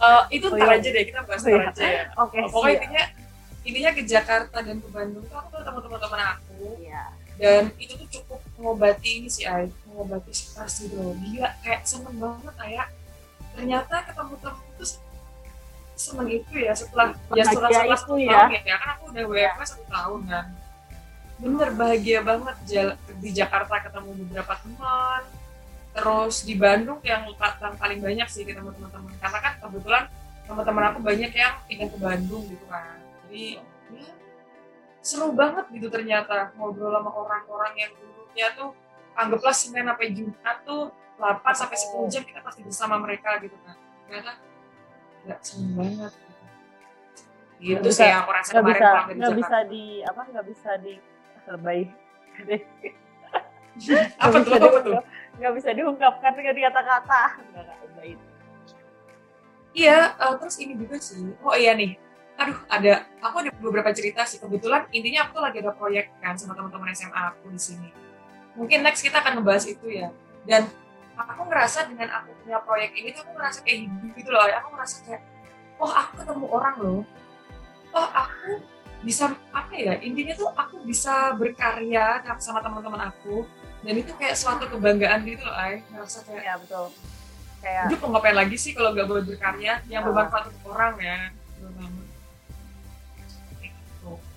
Uh, 0.00 0.22
itu 0.32 0.48
oh, 0.48 0.56
ntar 0.56 0.68
iya. 0.68 0.80
aja 0.80 0.88
deh 0.92 1.04
kita 1.08 1.20
bahas 1.24 1.42
oh, 1.44 1.48
iya. 1.48 1.64
aja 1.72 1.84
ya. 1.84 2.04
Oke. 2.20 2.36
Okay, 2.36 2.42
pokoknya 2.52 2.76
intinya 2.76 3.04
intinya 3.60 3.90
ke 3.92 4.02
Jakarta 4.04 4.56
dan 4.60 4.76
ke 4.80 4.88
Bandung 4.92 5.24
tuh 5.24 5.36
aku 5.36 5.48
ketemu 5.60 5.78
teman-teman 5.88 6.20
aku. 6.36 6.60
Iya. 6.80 7.04
Dan 7.40 7.72
itu 7.80 7.92
tuh 7.96 8.08
cukup 8.20 8.40
mengobati 8.60 9.10
ini 9.24 9.28
sih, 9.32 9.48
Ay, 9.48 9.72
mengobati 9.90 10.32
stres 10.32 10.86
gitu. 10.86 10.96
Gila, 11.18 11.50
kayak 11.66 11.82
seneng 11.84 12.16
banget 12.16 12.54
kayak 12.54 12.86
ternyata 13.54 13.94
ketemu 14.06 14.34
temen 14.38 14.64
itu 14.70 14.84
seneng 16.00 16.28
itu 16.32 16.54
ya 16.56 16.72
setelah 16.72 17.12
ya 17.36 17.44
setelah 17.44 17.68
setelah 17.68 17.98
satu 18.00 18.16
ya. 18.16 18.48
tahun 18.48 18.62
ya 18.64 18.76
kan 18.80 18.88
aku 18.96 19.02
udah 19.12 19.24
WFH 19.28 19.60
satu 19.68 19.84
tahun 19.90 20.20
kan 20.32 20.46
bener 21.40 21.68
bahagia 21.76 22.18
banget 22.24 22.56
di 23.20 23.30
Jakarta 23.32 23.74
ketemu 23.84 24.10
beberapa 24.24 24.52
teman 24.60 25.22
terus 25.90 26.46
di 26.46 26.54
Bandung 26.56 27.00
yang 27.04 27.26
yang 27.36 27.76
paling 27.76 28.00
banyak 28.00 28.28
sih 28.32 28.48
ketemu 28.48 28.72
teman-teman 28.72 29.12
karena 29.20 29.38
kan 29.42 29.52
kebetulan 29.60 30.04
teman-teman 30.48 30.84
aku 30.94 30.98
banyak 31.04 31.32
yang 31.36 31.54
pindah 31.68 31.88
ke 31.90 31.98
Bandung 32.00 32.42
gitu 32.48 32.64
kan 32.70 32.96
jadi 33.28 33.60
ya, 33.92 34.08
seru 35.04 35.36
banget 35.36 35.68
gitu 35.74 35.88
ternyata 35.92 36.54
ngobrol 36.56 36.96
sama 36.96 37.10
orang-orang 37.12 37.72
yang 37.76 37.92
dulunya 37.98 38.46
tuh 38.56 38.70
anggaplah 39.20 39.54
Senin 39.54 39.84
sampai 39.84 40.08
Jumat 40.16 40.56
tuh 40.64 40.88
8 41.20 41.44
sampai 41.52 41.76
10 41.76 42.12
jam 42.12 42.22
kita 42.24 42.40
pasti 42.40 42.60
bersama 42.64 42.96
mereka 42.96 43.36
gitu 43.44 43.56
kan 43.60 43.76
ternyata 44.08 44.32
nggak 45.20 45.40
seneng 45.44 45.72
banget. 45.76 46.12
Gitu, 47.60 47.76
gitu 47.76 47.88
sih 47.92 48.08
yang 48.08 48.24
aku 48.24 48.30
rasa 48.32 48.50
kemarin 48.56 48.80
bisa, 48.80 48.90
nggak 49.12 49.34
bisa 49.36 49.56
di 49.68 49.84
apa 50.00 50.20
nggak 50.32 50.46
bisa 50.48 50.70
di 50.80 50.94
lebay. 51.50 51.80
Apa 54.20 54.44
tuh 54.44 54.52
apa 54.60 54.78
tuh? 54.82 54.92
nggak 55.40 55.52
bisa 55.56 55.70
diungkapkan 55.72 56.36
dengan 56.36 56.52
kata-kata. 56.68 57.22
Nggak 57.48 57.64
lebay 57.86 58.10
iya 59.72 60.18
uh, 60.18 60.34
terus 60.36 60.58
ini 60.58 60.74
juga 60.74 60.98
sih. 60.98 61.32
Oh 61.40 61.54
iya 61.54 61.72
nih. 61.78 61.96
Aduh 62.36 62.58
ada 62.66 63.06
aku 63.22 63.46
ada 63.46 63.50
beberapa 63.56 63.88
cerita 63.94 64.26
sih. 64.26 64.42
Kebetulan 64.42 64.90
intinya 64.90 65.24
aku 65.24 65.38
tuh 65.38 65.42
lagi 65.46 65.58
ada 65.62 65.72
proyek 65.72 66.12
kan 66.18 66.34
sama 66.34 66.58
teman-teman 66.58 66.92
SMA 66.92 67.20
aku 67.30 67.46
di 67.54 67.60
sini 67.62 67.88
mungkin 68.58 68.82
next 68.82 69.02
kita 69.04 69.20
akan 69.20 69.40
ngebahas 69.40 69.64
itu 69.68 69.86
ya. 69.90 70.08
Dan 70.46 70.66
aku 71.16 71.42
ngerasa 71.46 71.84
dengan 71.90 72.08
aku 72.16 72.32
punya 72.42 72.58
proyek 72.64 72.90
ini 72.96 73.12
tuh 73.12 73.22
aku 73.28 73.32
ngerasa 73.36 73.58
kayak 73.62 73.78
hidup 73.86 74.12
gitu 74.16 74.30
loh. 74.32 74.42
Aku 74.46 74.68
ngerasa 74.74 74.96
kayak 75.04 75.22
oh 75.80 75.92
aku 75.92 76.12
ketemu 76.24 76.46
orang 76.48 76.76
loh. 76.80 77.00
Oh 77.90 78.08
aku 78.10 78.62
bisa 79.00 79.32
apa 79.50 79.72
ya 79.72 79.96
intinya 80.04 80.36
tuh 80.36 80.52
aku 80.52 80.84
bisa 80.84 81.32
berkarya 81.36 82.20
sama 82.40 82.60
teman-teman 82.64 83.12
aku. 83.12 83.44
Dan 83.80 83.96
itu 83.96 84.12
kayak 84.16 84.36
suatu 84.36 84.68
kebanggaan 84.68 85.24
gitu 85.24 85.40
loh 85.40 85.56
ay 85.56 85.80
ngerasa 85.88 86.24
kayak 86.28 86.42
ya 86.44 86.54
betul. 86.60 86.92
Kayak 87.60 87.82
hidup 87.92 87.98
mau 88.04 88.16
ngapain 88.16 88.36
lagi 88.36 88.56
sih 88.56 88.72
kalau 88.72 88.92
nggak 88.92 89.06
buat 89.08 89.24
berkarya? 89.28 89.84
Yang 89.88 90.00
Oh. 90.00 90.06
bermanfaat 90.12 90.44
untuk 90.48 90.64
orang 90.72 90.94
ya 91.00 91.18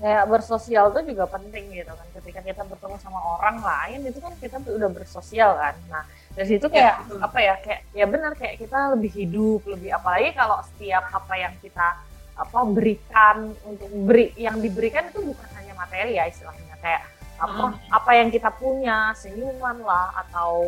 kayak 0.04 0.28
bersosial 0.28 0.92
tuh 0.92 1.00
juga 1.02 1.24
penting 1.26 1.72
gitu 1.72 1.88
kan 1.88 2.08
ketika 2.20 2.44
kita 2.44 2.62
bertemu 2.68 3.00
sama 3.00 3.20
orang 3.40 3.64
lain 3.64 4.04
itu 4.04 4.20
kan 4.20 4.36
kita 4.36 4.60
tuh 4.60 4.76
udah 4.76 4.90
bersosial 4.92 5.56
kan 5.56 5.76
nah 5.88 6.04
dari 6.36 6.48
situ 6.50 6.68
Ya, 6.68 6.76
kayak 6.76 6.96
betul. 7.08 7.20
apa 7.24 7.40
ya 7.40 7.54
kayak 7.64 7.82
ya 7.96 8.06
benar 8.06 8.32
kayak 8.36 8.56
kita 8.60 8.80
lebih 8.92 9.12
hidup 9.16 9.62
lebih 9.64 9.96
apalagi 9.96 10.36
kalau 10.36 10.60
setiap 10.68 11.08
apa 11.08 11.34
yang 11.40 11.56
kita 11.58 11.88
apa 12.36 12.60
berikan 12.68 13.56
untuk 13.64 13.88
beri 14.04 14.36
yang 14.36 14.60
diberikan 14.60 15.08
itu 15.08 15.24
bukan 15.24 15.50
hanya 15.56 15.72
materi 15.74 16.20
ya 16.20 16.28
istilahnya 16.28 16.76
kayak 16.84 17.08
apa 17.40 17.64
Hmm. 17.66 17.80
apa 17.90 18.12
yang 18.14 18.28
kita 18.28 18.50
punya 18.52 19.16
senyuman 19.16 19.80
lah 19.82 20.12
atau 20.20 20.68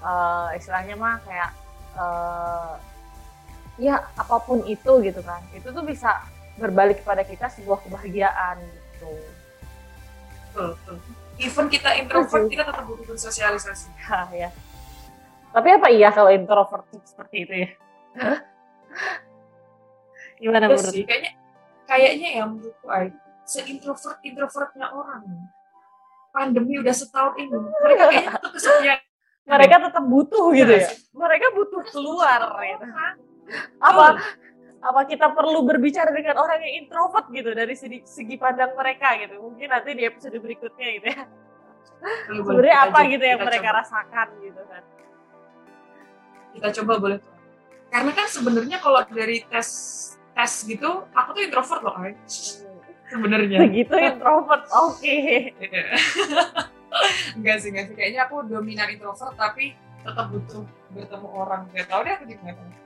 eh, 0.00 0.56
istilahnya 0.56 0.96
mah 0.96 1.20
kayak 1.20 1.50
eh, 1.94 2.72
ya 3.80 3.96
apa 4.14 4.36
pun 4.40 4.64
itu 4.64 4.92
gitu 5.00 5.20
kan 5.20 5.40
itu 5.52 5.68
tuh 5.68 5.84
bisa 5.84 6.20
berbalik 6.60 7.00
kepada 7.00 7.24
kita 7.24 7.48
sebuah 7.48 7.80
kebahagiaan 7.88 8.60
gitu. 8.60 9.10
Betul, 10.50 10.68
betul. 10.76 10.96
even 11.40 11.66
kita 11.72 11.96
introvert 11.96 12.44
Setuju. 12.44 12.52
kita 12.52 12.64
tetap 12.68 12.84
butuh 12.84 13.04
bersosialisasi 13.08 13.88
Hah, 14.10 14.28
ya 14.36 14.52
tapi 15.50 15.68
apa 15.74 15.88
iya 15.90 16.14
kalau 16.14 16.30
introvert 16.30 16.86
seperti 17.02 17.36
itu 17.42 17.54
ya? 17.66 17.68
Gimana 20.40 20.66
Iya 20.70 20.72
menurut 20.72 20.94
sih 20.94 21.04
kayaknya 21.04 21.32
kayaknya 21.90 22.28
ya 22.38 22.44
menurutku 22.46 22.86
seintrovert 23.44 24.18
introvertnya 24.22 24.86
orang. 24.94 25.26
Pandemi 26.30 26.78
udah 26.78 26.94
setahun 26.94 27.34
ini 27.42 27.50
mereka 27.50 28.02
kayaknya 28.06 28.30
tetap 28.38 28.52
kesepian. 28.54 28.98
Mereka 29.50 29.74
tetap 29.90 30.04
butuh 30.06 30.46
gitu 30.54 30.70
Iya 30.70 30.86
ya? 30.86 30.90
mereka 31.18 31.46
butuh 31.50 31.82
keluar 31.90 32.40
gitu. 32.62 32.86
Apa 33.82 34.06
apa 34.80 35.04
kita 35.04 35.36
perlu 35.36 35.60
berbicara 35.60 36.08
dengan 36.08 36.40
orang 36.40 36.64
yang 36.64 36.84
introvert 36.84 37.28
gitu 37.28 37.52
dari 37.52 37.76
segi, 37.76 38.00
segi 38.08 38.36
pandang 38.40 38.72
mereka 38.72 39.12
gitu? 39.20 39.36
Mungkin 39.36 39.68
nanti 39.68 39.92
di 39.92 40.08
episode 40.08 40.36
berikutnya 40.40 40.88
gitu 40.96 41.06
ya. 41.12 41.22
Boleh, 42.00 42.40
sebenarnya 42.40 42.76
apa 42.88 42.98
coba- 43.04 43.10
gitu 43.12 43.24
yang 43.28 43.40
mereka 43.44 43.68
coba. 43.68 43.78
rasakan 43.84 44.28
gitu 44.40 44.62
kan? 44.64 44.82
Kita 46.56 46.68
coba 46.80 46.92
boleh. 46.96 47.18
Karena 47.92 48.12
kan 48.16 48.26
sebenarnya 48.30 48.76
kalau 48.80 49.00
dari 49.04 49.44
tes 49.44 49.68
tes 50.32 50.52
gitu 50.64 50.90
aku 51.12 51.28
tuh 51.36 51.42
introvert 51.44 51.80
loh 51.84 51.94
ay 52.00 52.16
sebenarnya. 53.12 53.58
Begitu 53.68 53.94
introvert 54.00 54.64
oke. 54.72 55.16
Iya. 55.60 55.84
enggak 57.36 57.56
sih 57.60 57.68
enggak 57.68 57.84
sih. 57.92 57.94
Kayaknya 58.00 58.20
aku 58.32 58.48
dominan 58.48 58.88
introvert 58.88 59.36
tapi 59.36 59.76
tetap 60.00 60.32
butuh 60.32 60.64
bertemu 60.96 61.28
orang. 61.28 61.68
Gak 61.76 61.84
tau 61.92 62.00
deh 62.00 62.16
aku 62.16 62.24
gimana 62.32 62.80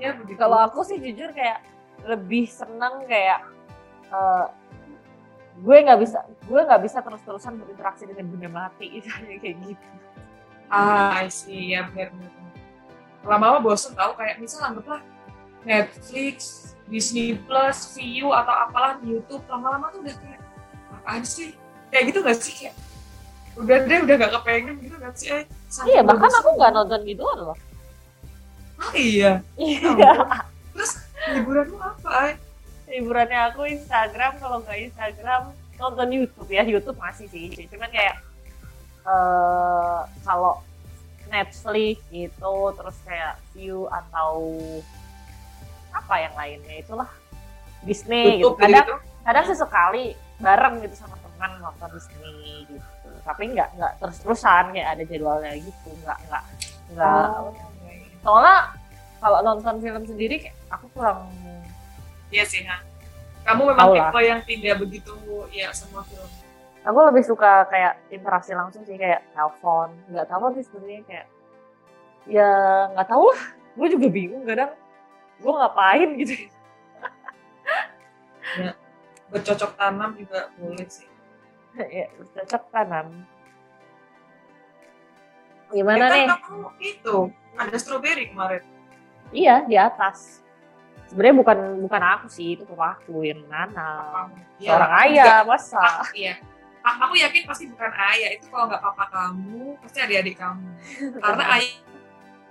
ya 0.00 0.16
begitu. 0.16 0.40
Kalau 0.40 0.58
aku 0.64 0.80
sih 0.82 0.96
jujur 0.96 1.30
kayak 1.36 1.60
lebih 2.08 2.48
seneng 2.48 3.04
kayak 3.04 3.44
eh, 4.08 4.46
gue 5.60 5.76
nggak 5.84 6.00
bisa 6.00 6.24
gue 6.48 6.60
nggak 6.64 6.80
bisa 6.80 7.04
terus 7.04 7.20
terusan 7.20 7.60
berinteraksi 7.60 8.08
dengan 8.08 8.26
benda 8.32 8.48
mati 8.48 8.88
misalnya 8.96 9.36
kayak 9.36 9.56
gitu. 9.62 9.86
Ah 10.72 11.20
I 11.20 11.28
see. 11.28 11.76
Ya 11.76 11.84
benar 11.92 12.10
benar 12.16 12.40
lama-lama 13.20 13.60
bosen 13.60 13.92
tau 13.92 14.16
kayak 14.16 14.40
misal 14.40 14.64
anggaplah 14.64 15.04
Netflix 15.68 16.72
Disney 16.88 17.36
Plus 17.36 17.92
Viu 17.92 18.32
atau 18.32 18.54
apalah 18.64 18.96
YouTube 19.04 19.44
lama-lama 19.44 19.92
tuh 19.92 20.00
udah 20.00 20.16
kayak 20.16 20.40
apaan 20.88 21.22
sih? 21.28 21.52
Kayak 21.92 22.04
gitu 22.08 22.18
gak 22.24 22.38
sih? 22.40 22.54
Kayak 22.56 22.74
udah 23.60 23.76
deh 23.84 23.98
udah 24.08 24.14
gak 24.16 24.32
kepengen 24.40 24.74
gitu 24.80 24.96
gak 24.96 25.14
sih? 25.20 25.28
Eh, 25.28 25.44
iya 25.84 26.00
bahkan 26.00 26.32
aku 26.32 26.48
nggak 26.56 26.72
nonton 26.72 27.00
gituan 27.04 27.38
loh 27.44 27.58
ah, 28.80 28.92
iya. 28.96 29.32
Iya 29.54 30.40
terus 30.80 30.92
hiburanmu 31.28 31.76
apa 31.76 32.10
ay? 32.24 32.32
hiburannya 32.90 33.38
aku 33.54 33.70
Instagram 33.70 34.42
kalau 34.42 34.58
nggak 34.66 34.90
Instagram 34.90 35.54
nonton 35.78 36.08
YouTube 36.10 36.50
ya. 36.50 36.66
YouTube 36.66 36.98
masih 36.98 37.30
sih. 37.30 37.54
Cuman 37.70 37.86
kayak 37.92 38.18
eh 39.06 40.00
kalau 40.26 40.60
Netflix 41.30 42.02
gitu 42.10 42.54
terus 42.74 42.96
kayak 43.06 43.38
View 43.54 43.86
atau 43.86 44.50
apa 45.94 46.14
yang 46.18 46.34
lainnya 46.34 46.82
itulah. 46.82 47.10
Disney 47.86 48.42
gitu. 48.42 48.52
YouTube 48.52 48.60
kadang 48.60 48.86
gitu? 48.86 48.96
kadang 49.24 49.44
sesekali 49.46 50.04
bareng 50.40 50.74
gitu 50.84 50.94
sama 50.98 51.16
teman 51.22 51.50
nonton 51.62 51.88
Disney 51.94 52.66
gitu. 52.66 53.08
Tapi 53.22 53.42
nggak 53.54 53.68
nggak 53.78 53.92
terus 54.02 54.16
terusan 54.20 54.74
kayak 54.74 54.88
ada 54.98 55.02
jadwalnya 55.06 55.52
gitu. 55.56 55.88
Nggak 56.02 56.18
nggak 56.26 56.44
nggak 56.90 57.24
Oh, 57.38 57.54
soalnya 58.20 58.74
kalau 59.20 59.38
nonton 59.44 59.76
film 59.80 60.02
sendiri 60.04 60.48
aku 60.68 60.86
kurang 60.96 61.28
Iya 62.30 62.46
sih, 62.46 62.62
ha. 62.62 62.78
Kamu 63.42 63.74
memang 63.74 63.90
tipe 63.90 64.20
yang 64.22 64.40
tidak 64.46 64.78
begitu 64.78 65.10
ya 65.50 65.74
semua 65.74 66.06
film. 66.06 66.30
aku 66.80 66.98
lebih 67.10 67.26
suka 67.26 67.66
kayak 67.66 67.98
interaksi 68.08 68.54
langsung 68.54 68.86
sih 68.86 68.94
kayak 68.94 69.26
telepon. 69.34 69.90
Nggak 70.14 70.30
tahu 70.30 70.54
sih 70.54 70.62
sebenarnya 70.62 71.02
kayak 71.10 71.26
ya 72.30 72.50
nggak 72.94 73.08
tahu 73.10 73.34
lah. 73.34 73.42
Gue 73.74 73.86
juga 73.90 74.06
bingung 74.14 74.46
kadang. 74.46 74.70
Gue 75.42 75.52
ngapain 75.58 76.08
gitu. 76.22 76.34
Bercocok 79.34 79.72
tanam 79.74 80.14
juga 80.14 80.46
boleh 80.54 80.86
sih. 80.86 81.10
ya 81.98 82.06
cocok 82.14 82.62
kanan 82.70 83.06
Ya 85.70 85.86
gimana 85.86 86.02
kan 86.02 86.10
nih? 86.18 86.26
kamu 86.26 86.68
itu 86.82 87.16
ada 87.60 87.76
strawberry 87.76 88.32
kemarin. 88.32 88.64
iya 89.30 89.62
di 89.68 89.76
atas 89.76 90.40
sebenarnya 91.12 91.36
bukan 91.36 91.58
bukan 91.84 92.02
aku 92.02 92.26
sih 92.32 92.56
itu 92.56 92.64
papa 92.64 92.96
aku 92.98 93.26
yang 93.26 93.44
nanam 93.46 94.32
Kamu. 94.32 94.62
seorang 94.62 94.90
aku 94.90 95.02
ayah 95.10 95.36
masa 95.44 95.82
ah, 95.82 96.10
iya. 96.16 96.36
Aku 96.80 97.12
yakin 97.12 97.44
pasti 97.44 97.68
bukan 97.68 97.92
ayah 97.92 98.32
itu 98.32 98.48
kalau 98.48 98.64
nggak 98.64 98.80
papa 98.80 99.04
kamu 99.12 99.76
pasti 99.84 100.00
adik-adik 100.00 100.40
kamu. 100.40 100.64
Karena 101.20 101.44
ayah 101.60 101.76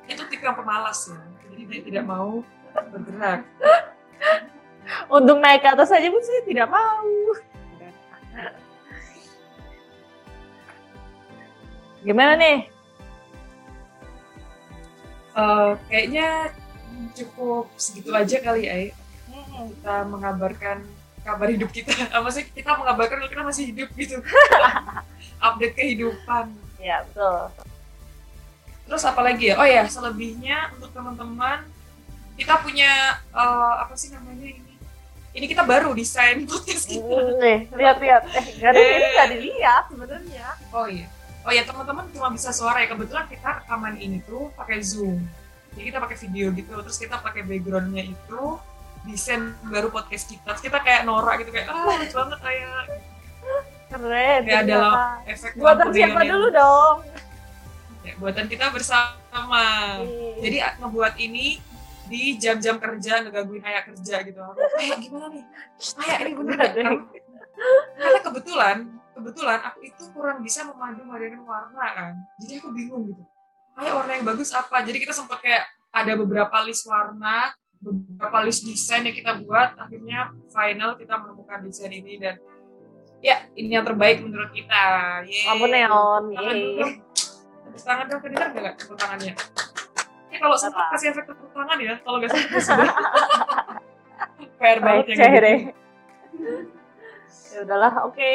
itu 0.05 0.21
tipe 0.29 0.45
yang 0.45 0.53
pemalas 0.53 1.09
ya. 1.09 1.17
Jadi 1.49 1.61
dia 1.65 1.81
tidak 1.81 2.03
mau 2.05 2.45
bergerak. 2.93 3.41
untuk 5.09 5.37
naik 5.41 5.65
ke 5.65 5.69
atas 5.73 5.89
aja 5.89 6.07
pun 6.13 6.21
saya 6.21 6.41
tidak 6.45 6.69
mau 6.69 7.09
gimana 11.99 12.39
nih 12.39 12.71
Eh, 15.39 15.71
kayaknya 15.87 16.51
cukup 17.15 17.71
segitu 17.79 18.11
aja 18.11 18.37
kali 18.43 18.67
ya. 18.67 18.75
Kita 19.71 19.95
mengabarkan 20.07 20.83
kabar 21.23 21.47
hidup 21.47 21.71
kita. 21.71 21.95
Apa 22.17 22.27
sih 22.33 22.43
kita 22.51 22.75
mengabarkan 22.75 23.23
kita 23.27 23.43
masih 23.43 23.71
hidup 23.71 23.89
gitu. 23.95 24.19
Update 25.45 25.75
kehidupan. 25.79 26.51
Ya 26.79 27.03
betul. 27.07 27.51
Terus 28.89 29.05
apa 29.05 29.21
lagi 29.21 29.53
ya? 29.53 29.55
Oh 29.61 29.67
ya 29.67 29.85
selebihnya 29.85 30.73
untuk 30.73 30.89
teman-teman 30.89 31.61
kita 32.33 32.57
punya 32.57 33.21
eh, 33.29 33.73
apa 33.85 33.93
sih 33.93 34.09
namanya 34.09 34.49
ini? 34.49 34.73
Ini 35.29 35.45
kita 35.45 35.61
baru 35.61 35.93
desain 35.93 36.43
podcast 36.49 36.89
kita. 36.89 37.05
Hmm, 37.05 37.37
nih 37.37 37.59
lihat-lihat. 37.69 38.23
Eh 38.33 38.45
nggak 38.57 38.71
ada 38.73 38.79
ini 38.81 39.07
nggak 39.13 39.29
dilihat 39.29 39.83
sebenarnya. 39.93 40.47
Oh 40.73 40.87
iya 40.89 41.18
oh 41.49 41.53
ya 41.57 41.65
teman-teman 41.65 42.05
cuma 42.13 42.29
bisa 42.29 42.53
suara 42.53 42.85
ya 42.85 42.93
kebetulan 42.93 43.25
kita 43.25 43.65
rekaman 43.65 43.97
ini 43.97 44.21
tuh 44.21 44.53
pakai 44.53 44.85
zoom. 44.85 45.17
Jadi 45.73 45.89
kita 45.89 45.97
pakai 45.97 46.17
video 46.21 46.53
gitu 46.53 46.69
terus 46.77 46.97
kita 47.01 47.17
pakai 47.17 47.41
backgroundnya 47.41 48.05
itu 48.05 48.41
desain 49.09 49.57
baru 49.65 49.89
podcast 49.89 50.29
kita. 50.29 50.45
Terus 50.53 50.61
kita 50.61 50.77
kayak 50.85 51.09
norak 51.09 51.41
gitu 51.41 51.49
kayak 51.49 51.73
ah 51.73 51.89
lucu 51.97 52.13
banget 52.13 52.39
kayak 52.45 52.69
keren 53.89 54.41
kayak 54.45 54.61
ada 54.69 54.81
efek 55.25 55.57
buatan 55.57 55.89
siapa 55.89 56.21
yang- 56.21 56.37
dulu 56.37 56.47
dong? 56.53 56.97
Ya, 58.05 58.13
buatan 58.21 58.45
kita 58.45 58.69
bersama. 58.69 59.63
Jadi 60.37 60.57
a- 60.61 60.77
ngebuat 60.77 61.17
ini 61.17 61.57
di 62.05 62.37
jam-jam 62.37 62.77
kerja 62.77 63.25
ngegangguin 63.25 63.65
ayah 63.65 63.83
kerja 63.89 64.15
gitu. 64.21 64.37
Aku, 64.37 64.61
Ayah 64.81 64.97
gimana 64.97 65.33
nih? 65.33 65.45
Ayah 65.97 66.17
ini 66.21 66.31
bener 66.37 66.57
deh. 66.73 66.85
Karena 67.97 68.19
kebetulan, 68.23 68.77
kebetulan 69.19 69.59
aku 69.59 69.79
itu 69.83 70.03
kurang 70.15 70.39
bisa 70.39 70.63
memadu 70.63 71.03
padankan 71.03 71.43
warna 71.43 71.85
kan. 71.91 72.13
Jadi 72.39 72.63
aku 72.63 72.71
bingung 72.71 73.11
gitu. 73.11 73.23
Ayah 73.75 73.93
warna 73.99 74.11
yang 74.15 74.25
bagus 74.25 74.49
apa? 74.55 74.79
Jadi 74.87 74.97
kita 75.03 75.11
sempat 75.11 75.43
kayak 75.43 75.67
ada 75.91 76.15
beberapa 76.15 76.55
list 76.63 76.87
warna, 76.87 77.51
beberapa 77.83 78.39
list 78.47 78.63
desain 78.63 79.03
yang 79.03 79.15
kita 79.15 79.35
buat. 79.43 79.75
Akhirnya 79.75 80.31
final 80.47 80.95
kita 80.95 81.19
menemukan 81.19 81.59
desain 81.67 81.91
ini 81.91 82.15
dan 82.15 82.39
ya 83.19 83.43
ini 83.59 83.75
yang 83.75 83.83
terbaik 83.83 84.23
menurut 84.23 84.55
kita. 84.55 84.83
Yeay. 85.27 85.47
Lampu 85.51 85.65
neon. 85.67 86.23
Tepuk 87.69 87.81
tangan 87.85 88.05
dong, 88.09 88.21
kedengar 88.25 88.47
gak 88.55 88.75
tepuk 88.81 88.97
tangannya? 88.97 89.33
Ini 90.29 90.37
kalau 90.41 90.57
sempat 90.57 90.89
kasih 90.95 91.13
efek 91.13 91.25
tepuk 91.29 91.53
tangan 91.53 91.77
ya, 91.77 91.95
kalau 92.01 92.17
nggak 92.17 92.31
sempat 92.33 92.61
sudah. 92.65 92.91
Fair 94.59 94.77
banget 94.81 95.05
ya. 95.13 95.27
Gitu. 95.31 95.53
ya 97.55 97.59
udahlah, 97.61 97.93
oke. 98.09 98.33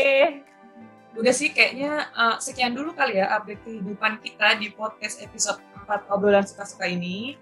Udah 1.14 1.34
sih 1.34 1.54
kayaknya 1.54 2.10
eh, 2.10 2.36
sekian 2.42 2.74
dulu 2.74 2.90
kali 2.94 3.18
ya 3.22 3.30
update 3.38 3.62
kehidupan 3.62 4.18
kita 4.18 4.58
di 4.58 4.74
podcast 4.74 5.22
episode 5.22 5.62
4 5.86 6.10
obrolan 6.10 6.42
suka-suka 6.42 6.90
ini. 6.90 7.38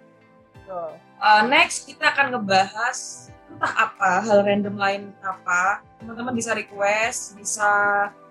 Tuh. 0.69 0.95
Uh, 1.23 1.43
next 1.47 1.87
kita 1.87 2.11
akan 2.11 2.35
ngebahas 2.35 3.31
entah 3.51 3.73
apa 3.91 4.25
hal 4.25 4.43
random 4.43 4.75
lain 4.75 5.03
apa 5.23 5.85
teman-teman 6.01 6.35
bisa 6.35 6.57
request 6.57 7.37
bisa 7.37 7.71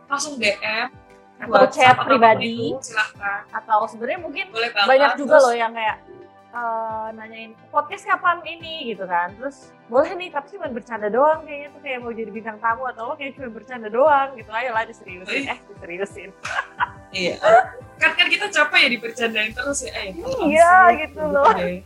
langsung 0.10 0.36
DM 0.42 0.92
Atau 1.42 1.66
chat 1.74 1.98
pribadi. 2.06 2.70
itu, 2.70 2.94
silahkan 2.94 3.48
Atau 3.50 3.90
sebenarnya 3.90 4.20
mungkin 4.22 4.46
boleh 4.54 4.70
banget 4.70 4.90
banyak 4.94 5.12
juga 5.18 5.42
Terus, 5.42 5.46
loh 5.50 5.56
yang 5.58 5.72
kayak 5.74 5.98
eh, 6.52 7.08
nanyain 7.16 7.52
podcast 7.68 8.04
kapan 8.04 8.44
ini? 8.44 8.92
Gitu 8.92 9.04
kan. 9.04 9.32
Terus 9.36 9.72
boleh 9.88 10.12
nih 10.14 10.30
tapi 10.30 10.56
cuma 10.56 10.68
bercanda 10.68 11.08
doang 11.08 11.44
kayaknya 11.44 11.68
tuh 11.72 11.82
kayak 11.82 12.00
mau 12.00 12.12
jadi 12.12 12.32
bintang 12.32 12.58
tamu 12.60 12.84
atau 12.88 13.04
lo 13.08 13.14
kayak 13.16 13.36
cuma 13.36 13.50
bercanda 13.50 13.88
doang. 13.88 14.36
Gitu 14.36 14.52
ayo 14.52 14.70
lah 14.72 14.84
diseriusin. 14.84 15.48
Eh 15.48 15.60
diseriusin. 15.72 16.30
Iya. 17.12 17.36
Kan 18.00 18.16
kan 18.16 18.32
kita 18.32 18.48
capek 18.48 18.88
ya 18.88 18.90
dipercandain 18.90 19.52
terus 19.52 19.84
ya 19.84 19.92
eh, 20.00 20.16
Iya, 20.48 20.96
sih? 20.96 20.96
gitu 21.04 21.24
loh. 21.28 21.44
deh. 21.52 21.84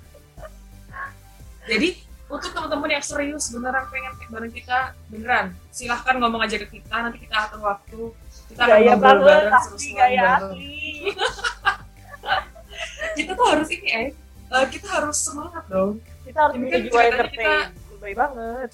jadi 1.66 1.98
untuk 2.26 2.54
teman-teman 2.54 2.90
yang 2.94 3.02
serius 3.02 3.50
beneran 3.50 3.90
pengen 3.90 4.14
bareng 4.30 4.54
kita 4.54 4.94
beneran 5.10 5.58
silahkan 5.70 6.22
ngomong 6.22 6.46
aja 6.46 6.62
ke 6.62 6.70
kita 6.70 6.94
nanti 6.94 7.26
kita 7.26 7.42
atur 7.42 7.58
waktu 7.58 8.14
kita 8.50 8.62
akan 8.62 8.70
gaya 8.70 8.94
ngobrol 8.94 9.18
banget 9.18 9.26
bareng 9.26 9.62
seru-seruan 9.66 9.98
gaya 9.98 10.22
asli. 10.38 10.78
Kita 13.18 13.32
tuh 13.34 13.46
harus 13.48 13.70
ini 13.72 13.88
eh 13.90 14.08
eh, 14.52 14.66
kita 14.70 14.88
harus 14.90 15.18
semangat 15.18 15.64
dong. 15.72 15.98
Kita 16.26 16.40
harus 16.50 16.56
kan 16.58 16.66
jiwa 16.66 16.82
ceritanya 16.82 17.12
entertain. 17.14 17.68
Lebay 17.96 18.14
banget. 18.14 18.72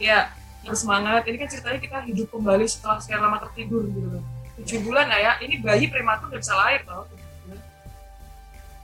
Ya 0.00 0.18
harus 0.66 0.80
semangat. 0.82 1.22
Ini 1.26 1.36
kan 1.38 1.48
ceritanya 1.50 1.78
kita 1.78 1.96
hidup 2.06 2.26
kembali 2.32 2.64
setelah 2.66 2.98
sekian 2.98 3.22
lama 3.22 3.38
tertidur 3.46 3.86
gitu 3.86 4.08
loh. 4.18 4.24
Tujuh 4.62 4.78
bulan 4.82 5.06
lah 5.10 5.20
ya. 5.20 5.32
Ini 5.42 5.62
bayi 5.62 5.86
prematur 5.90 6.32
nggak 6.32 6.42
bisa 6.42 6.54
lahir 6.54 6.80
tau. 6.86 7.04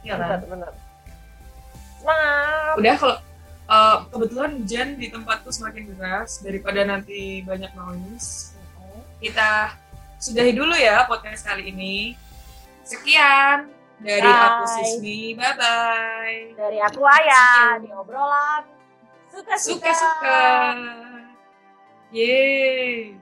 Iya 0.03 0.19
kan? 0.19 0.43
Bener 0.47 0.73
semangat 2.03 2.75
udah 2.83 2.95
kalau 2.99 3.17
eh, 3.71 3.97
kebetulan 4.11 4.51
hujan 4.59 4.89
di 4.99 5.07
tempatku 5.09 5.49
semakin 5.55 5.83
deras 5.95 6.43
daripada 6.43 6.81
nanti 6.83 7.47
banyak 7.47 7.71
noise. 7.79 8.59
Kita 9.23 9.79
sudahi 10.19 10.51
dulu 10.51 10.75
ya 10.75 11.07
podcast 11.07 11.47
kali 11.47 11.71
ini. 11.71 12.19
Sekian 12.83 13.71
dari 14.03 14.27
Bye. 14.27 14.45
aku 14.47 14.65
Sismi. 14.67 15.21
Bye 15.39 15.55
bye 15.57 16.39
dari 16.59 16.79
aku 16.83 17.01
Ayah 17.07 17.79
di 17.79 17.89
obrolan. 17.95 18.63
Suka 19.33 19.55
suka 19.57 19.91
suka 19.97 20.43
yeay 22.13 23.22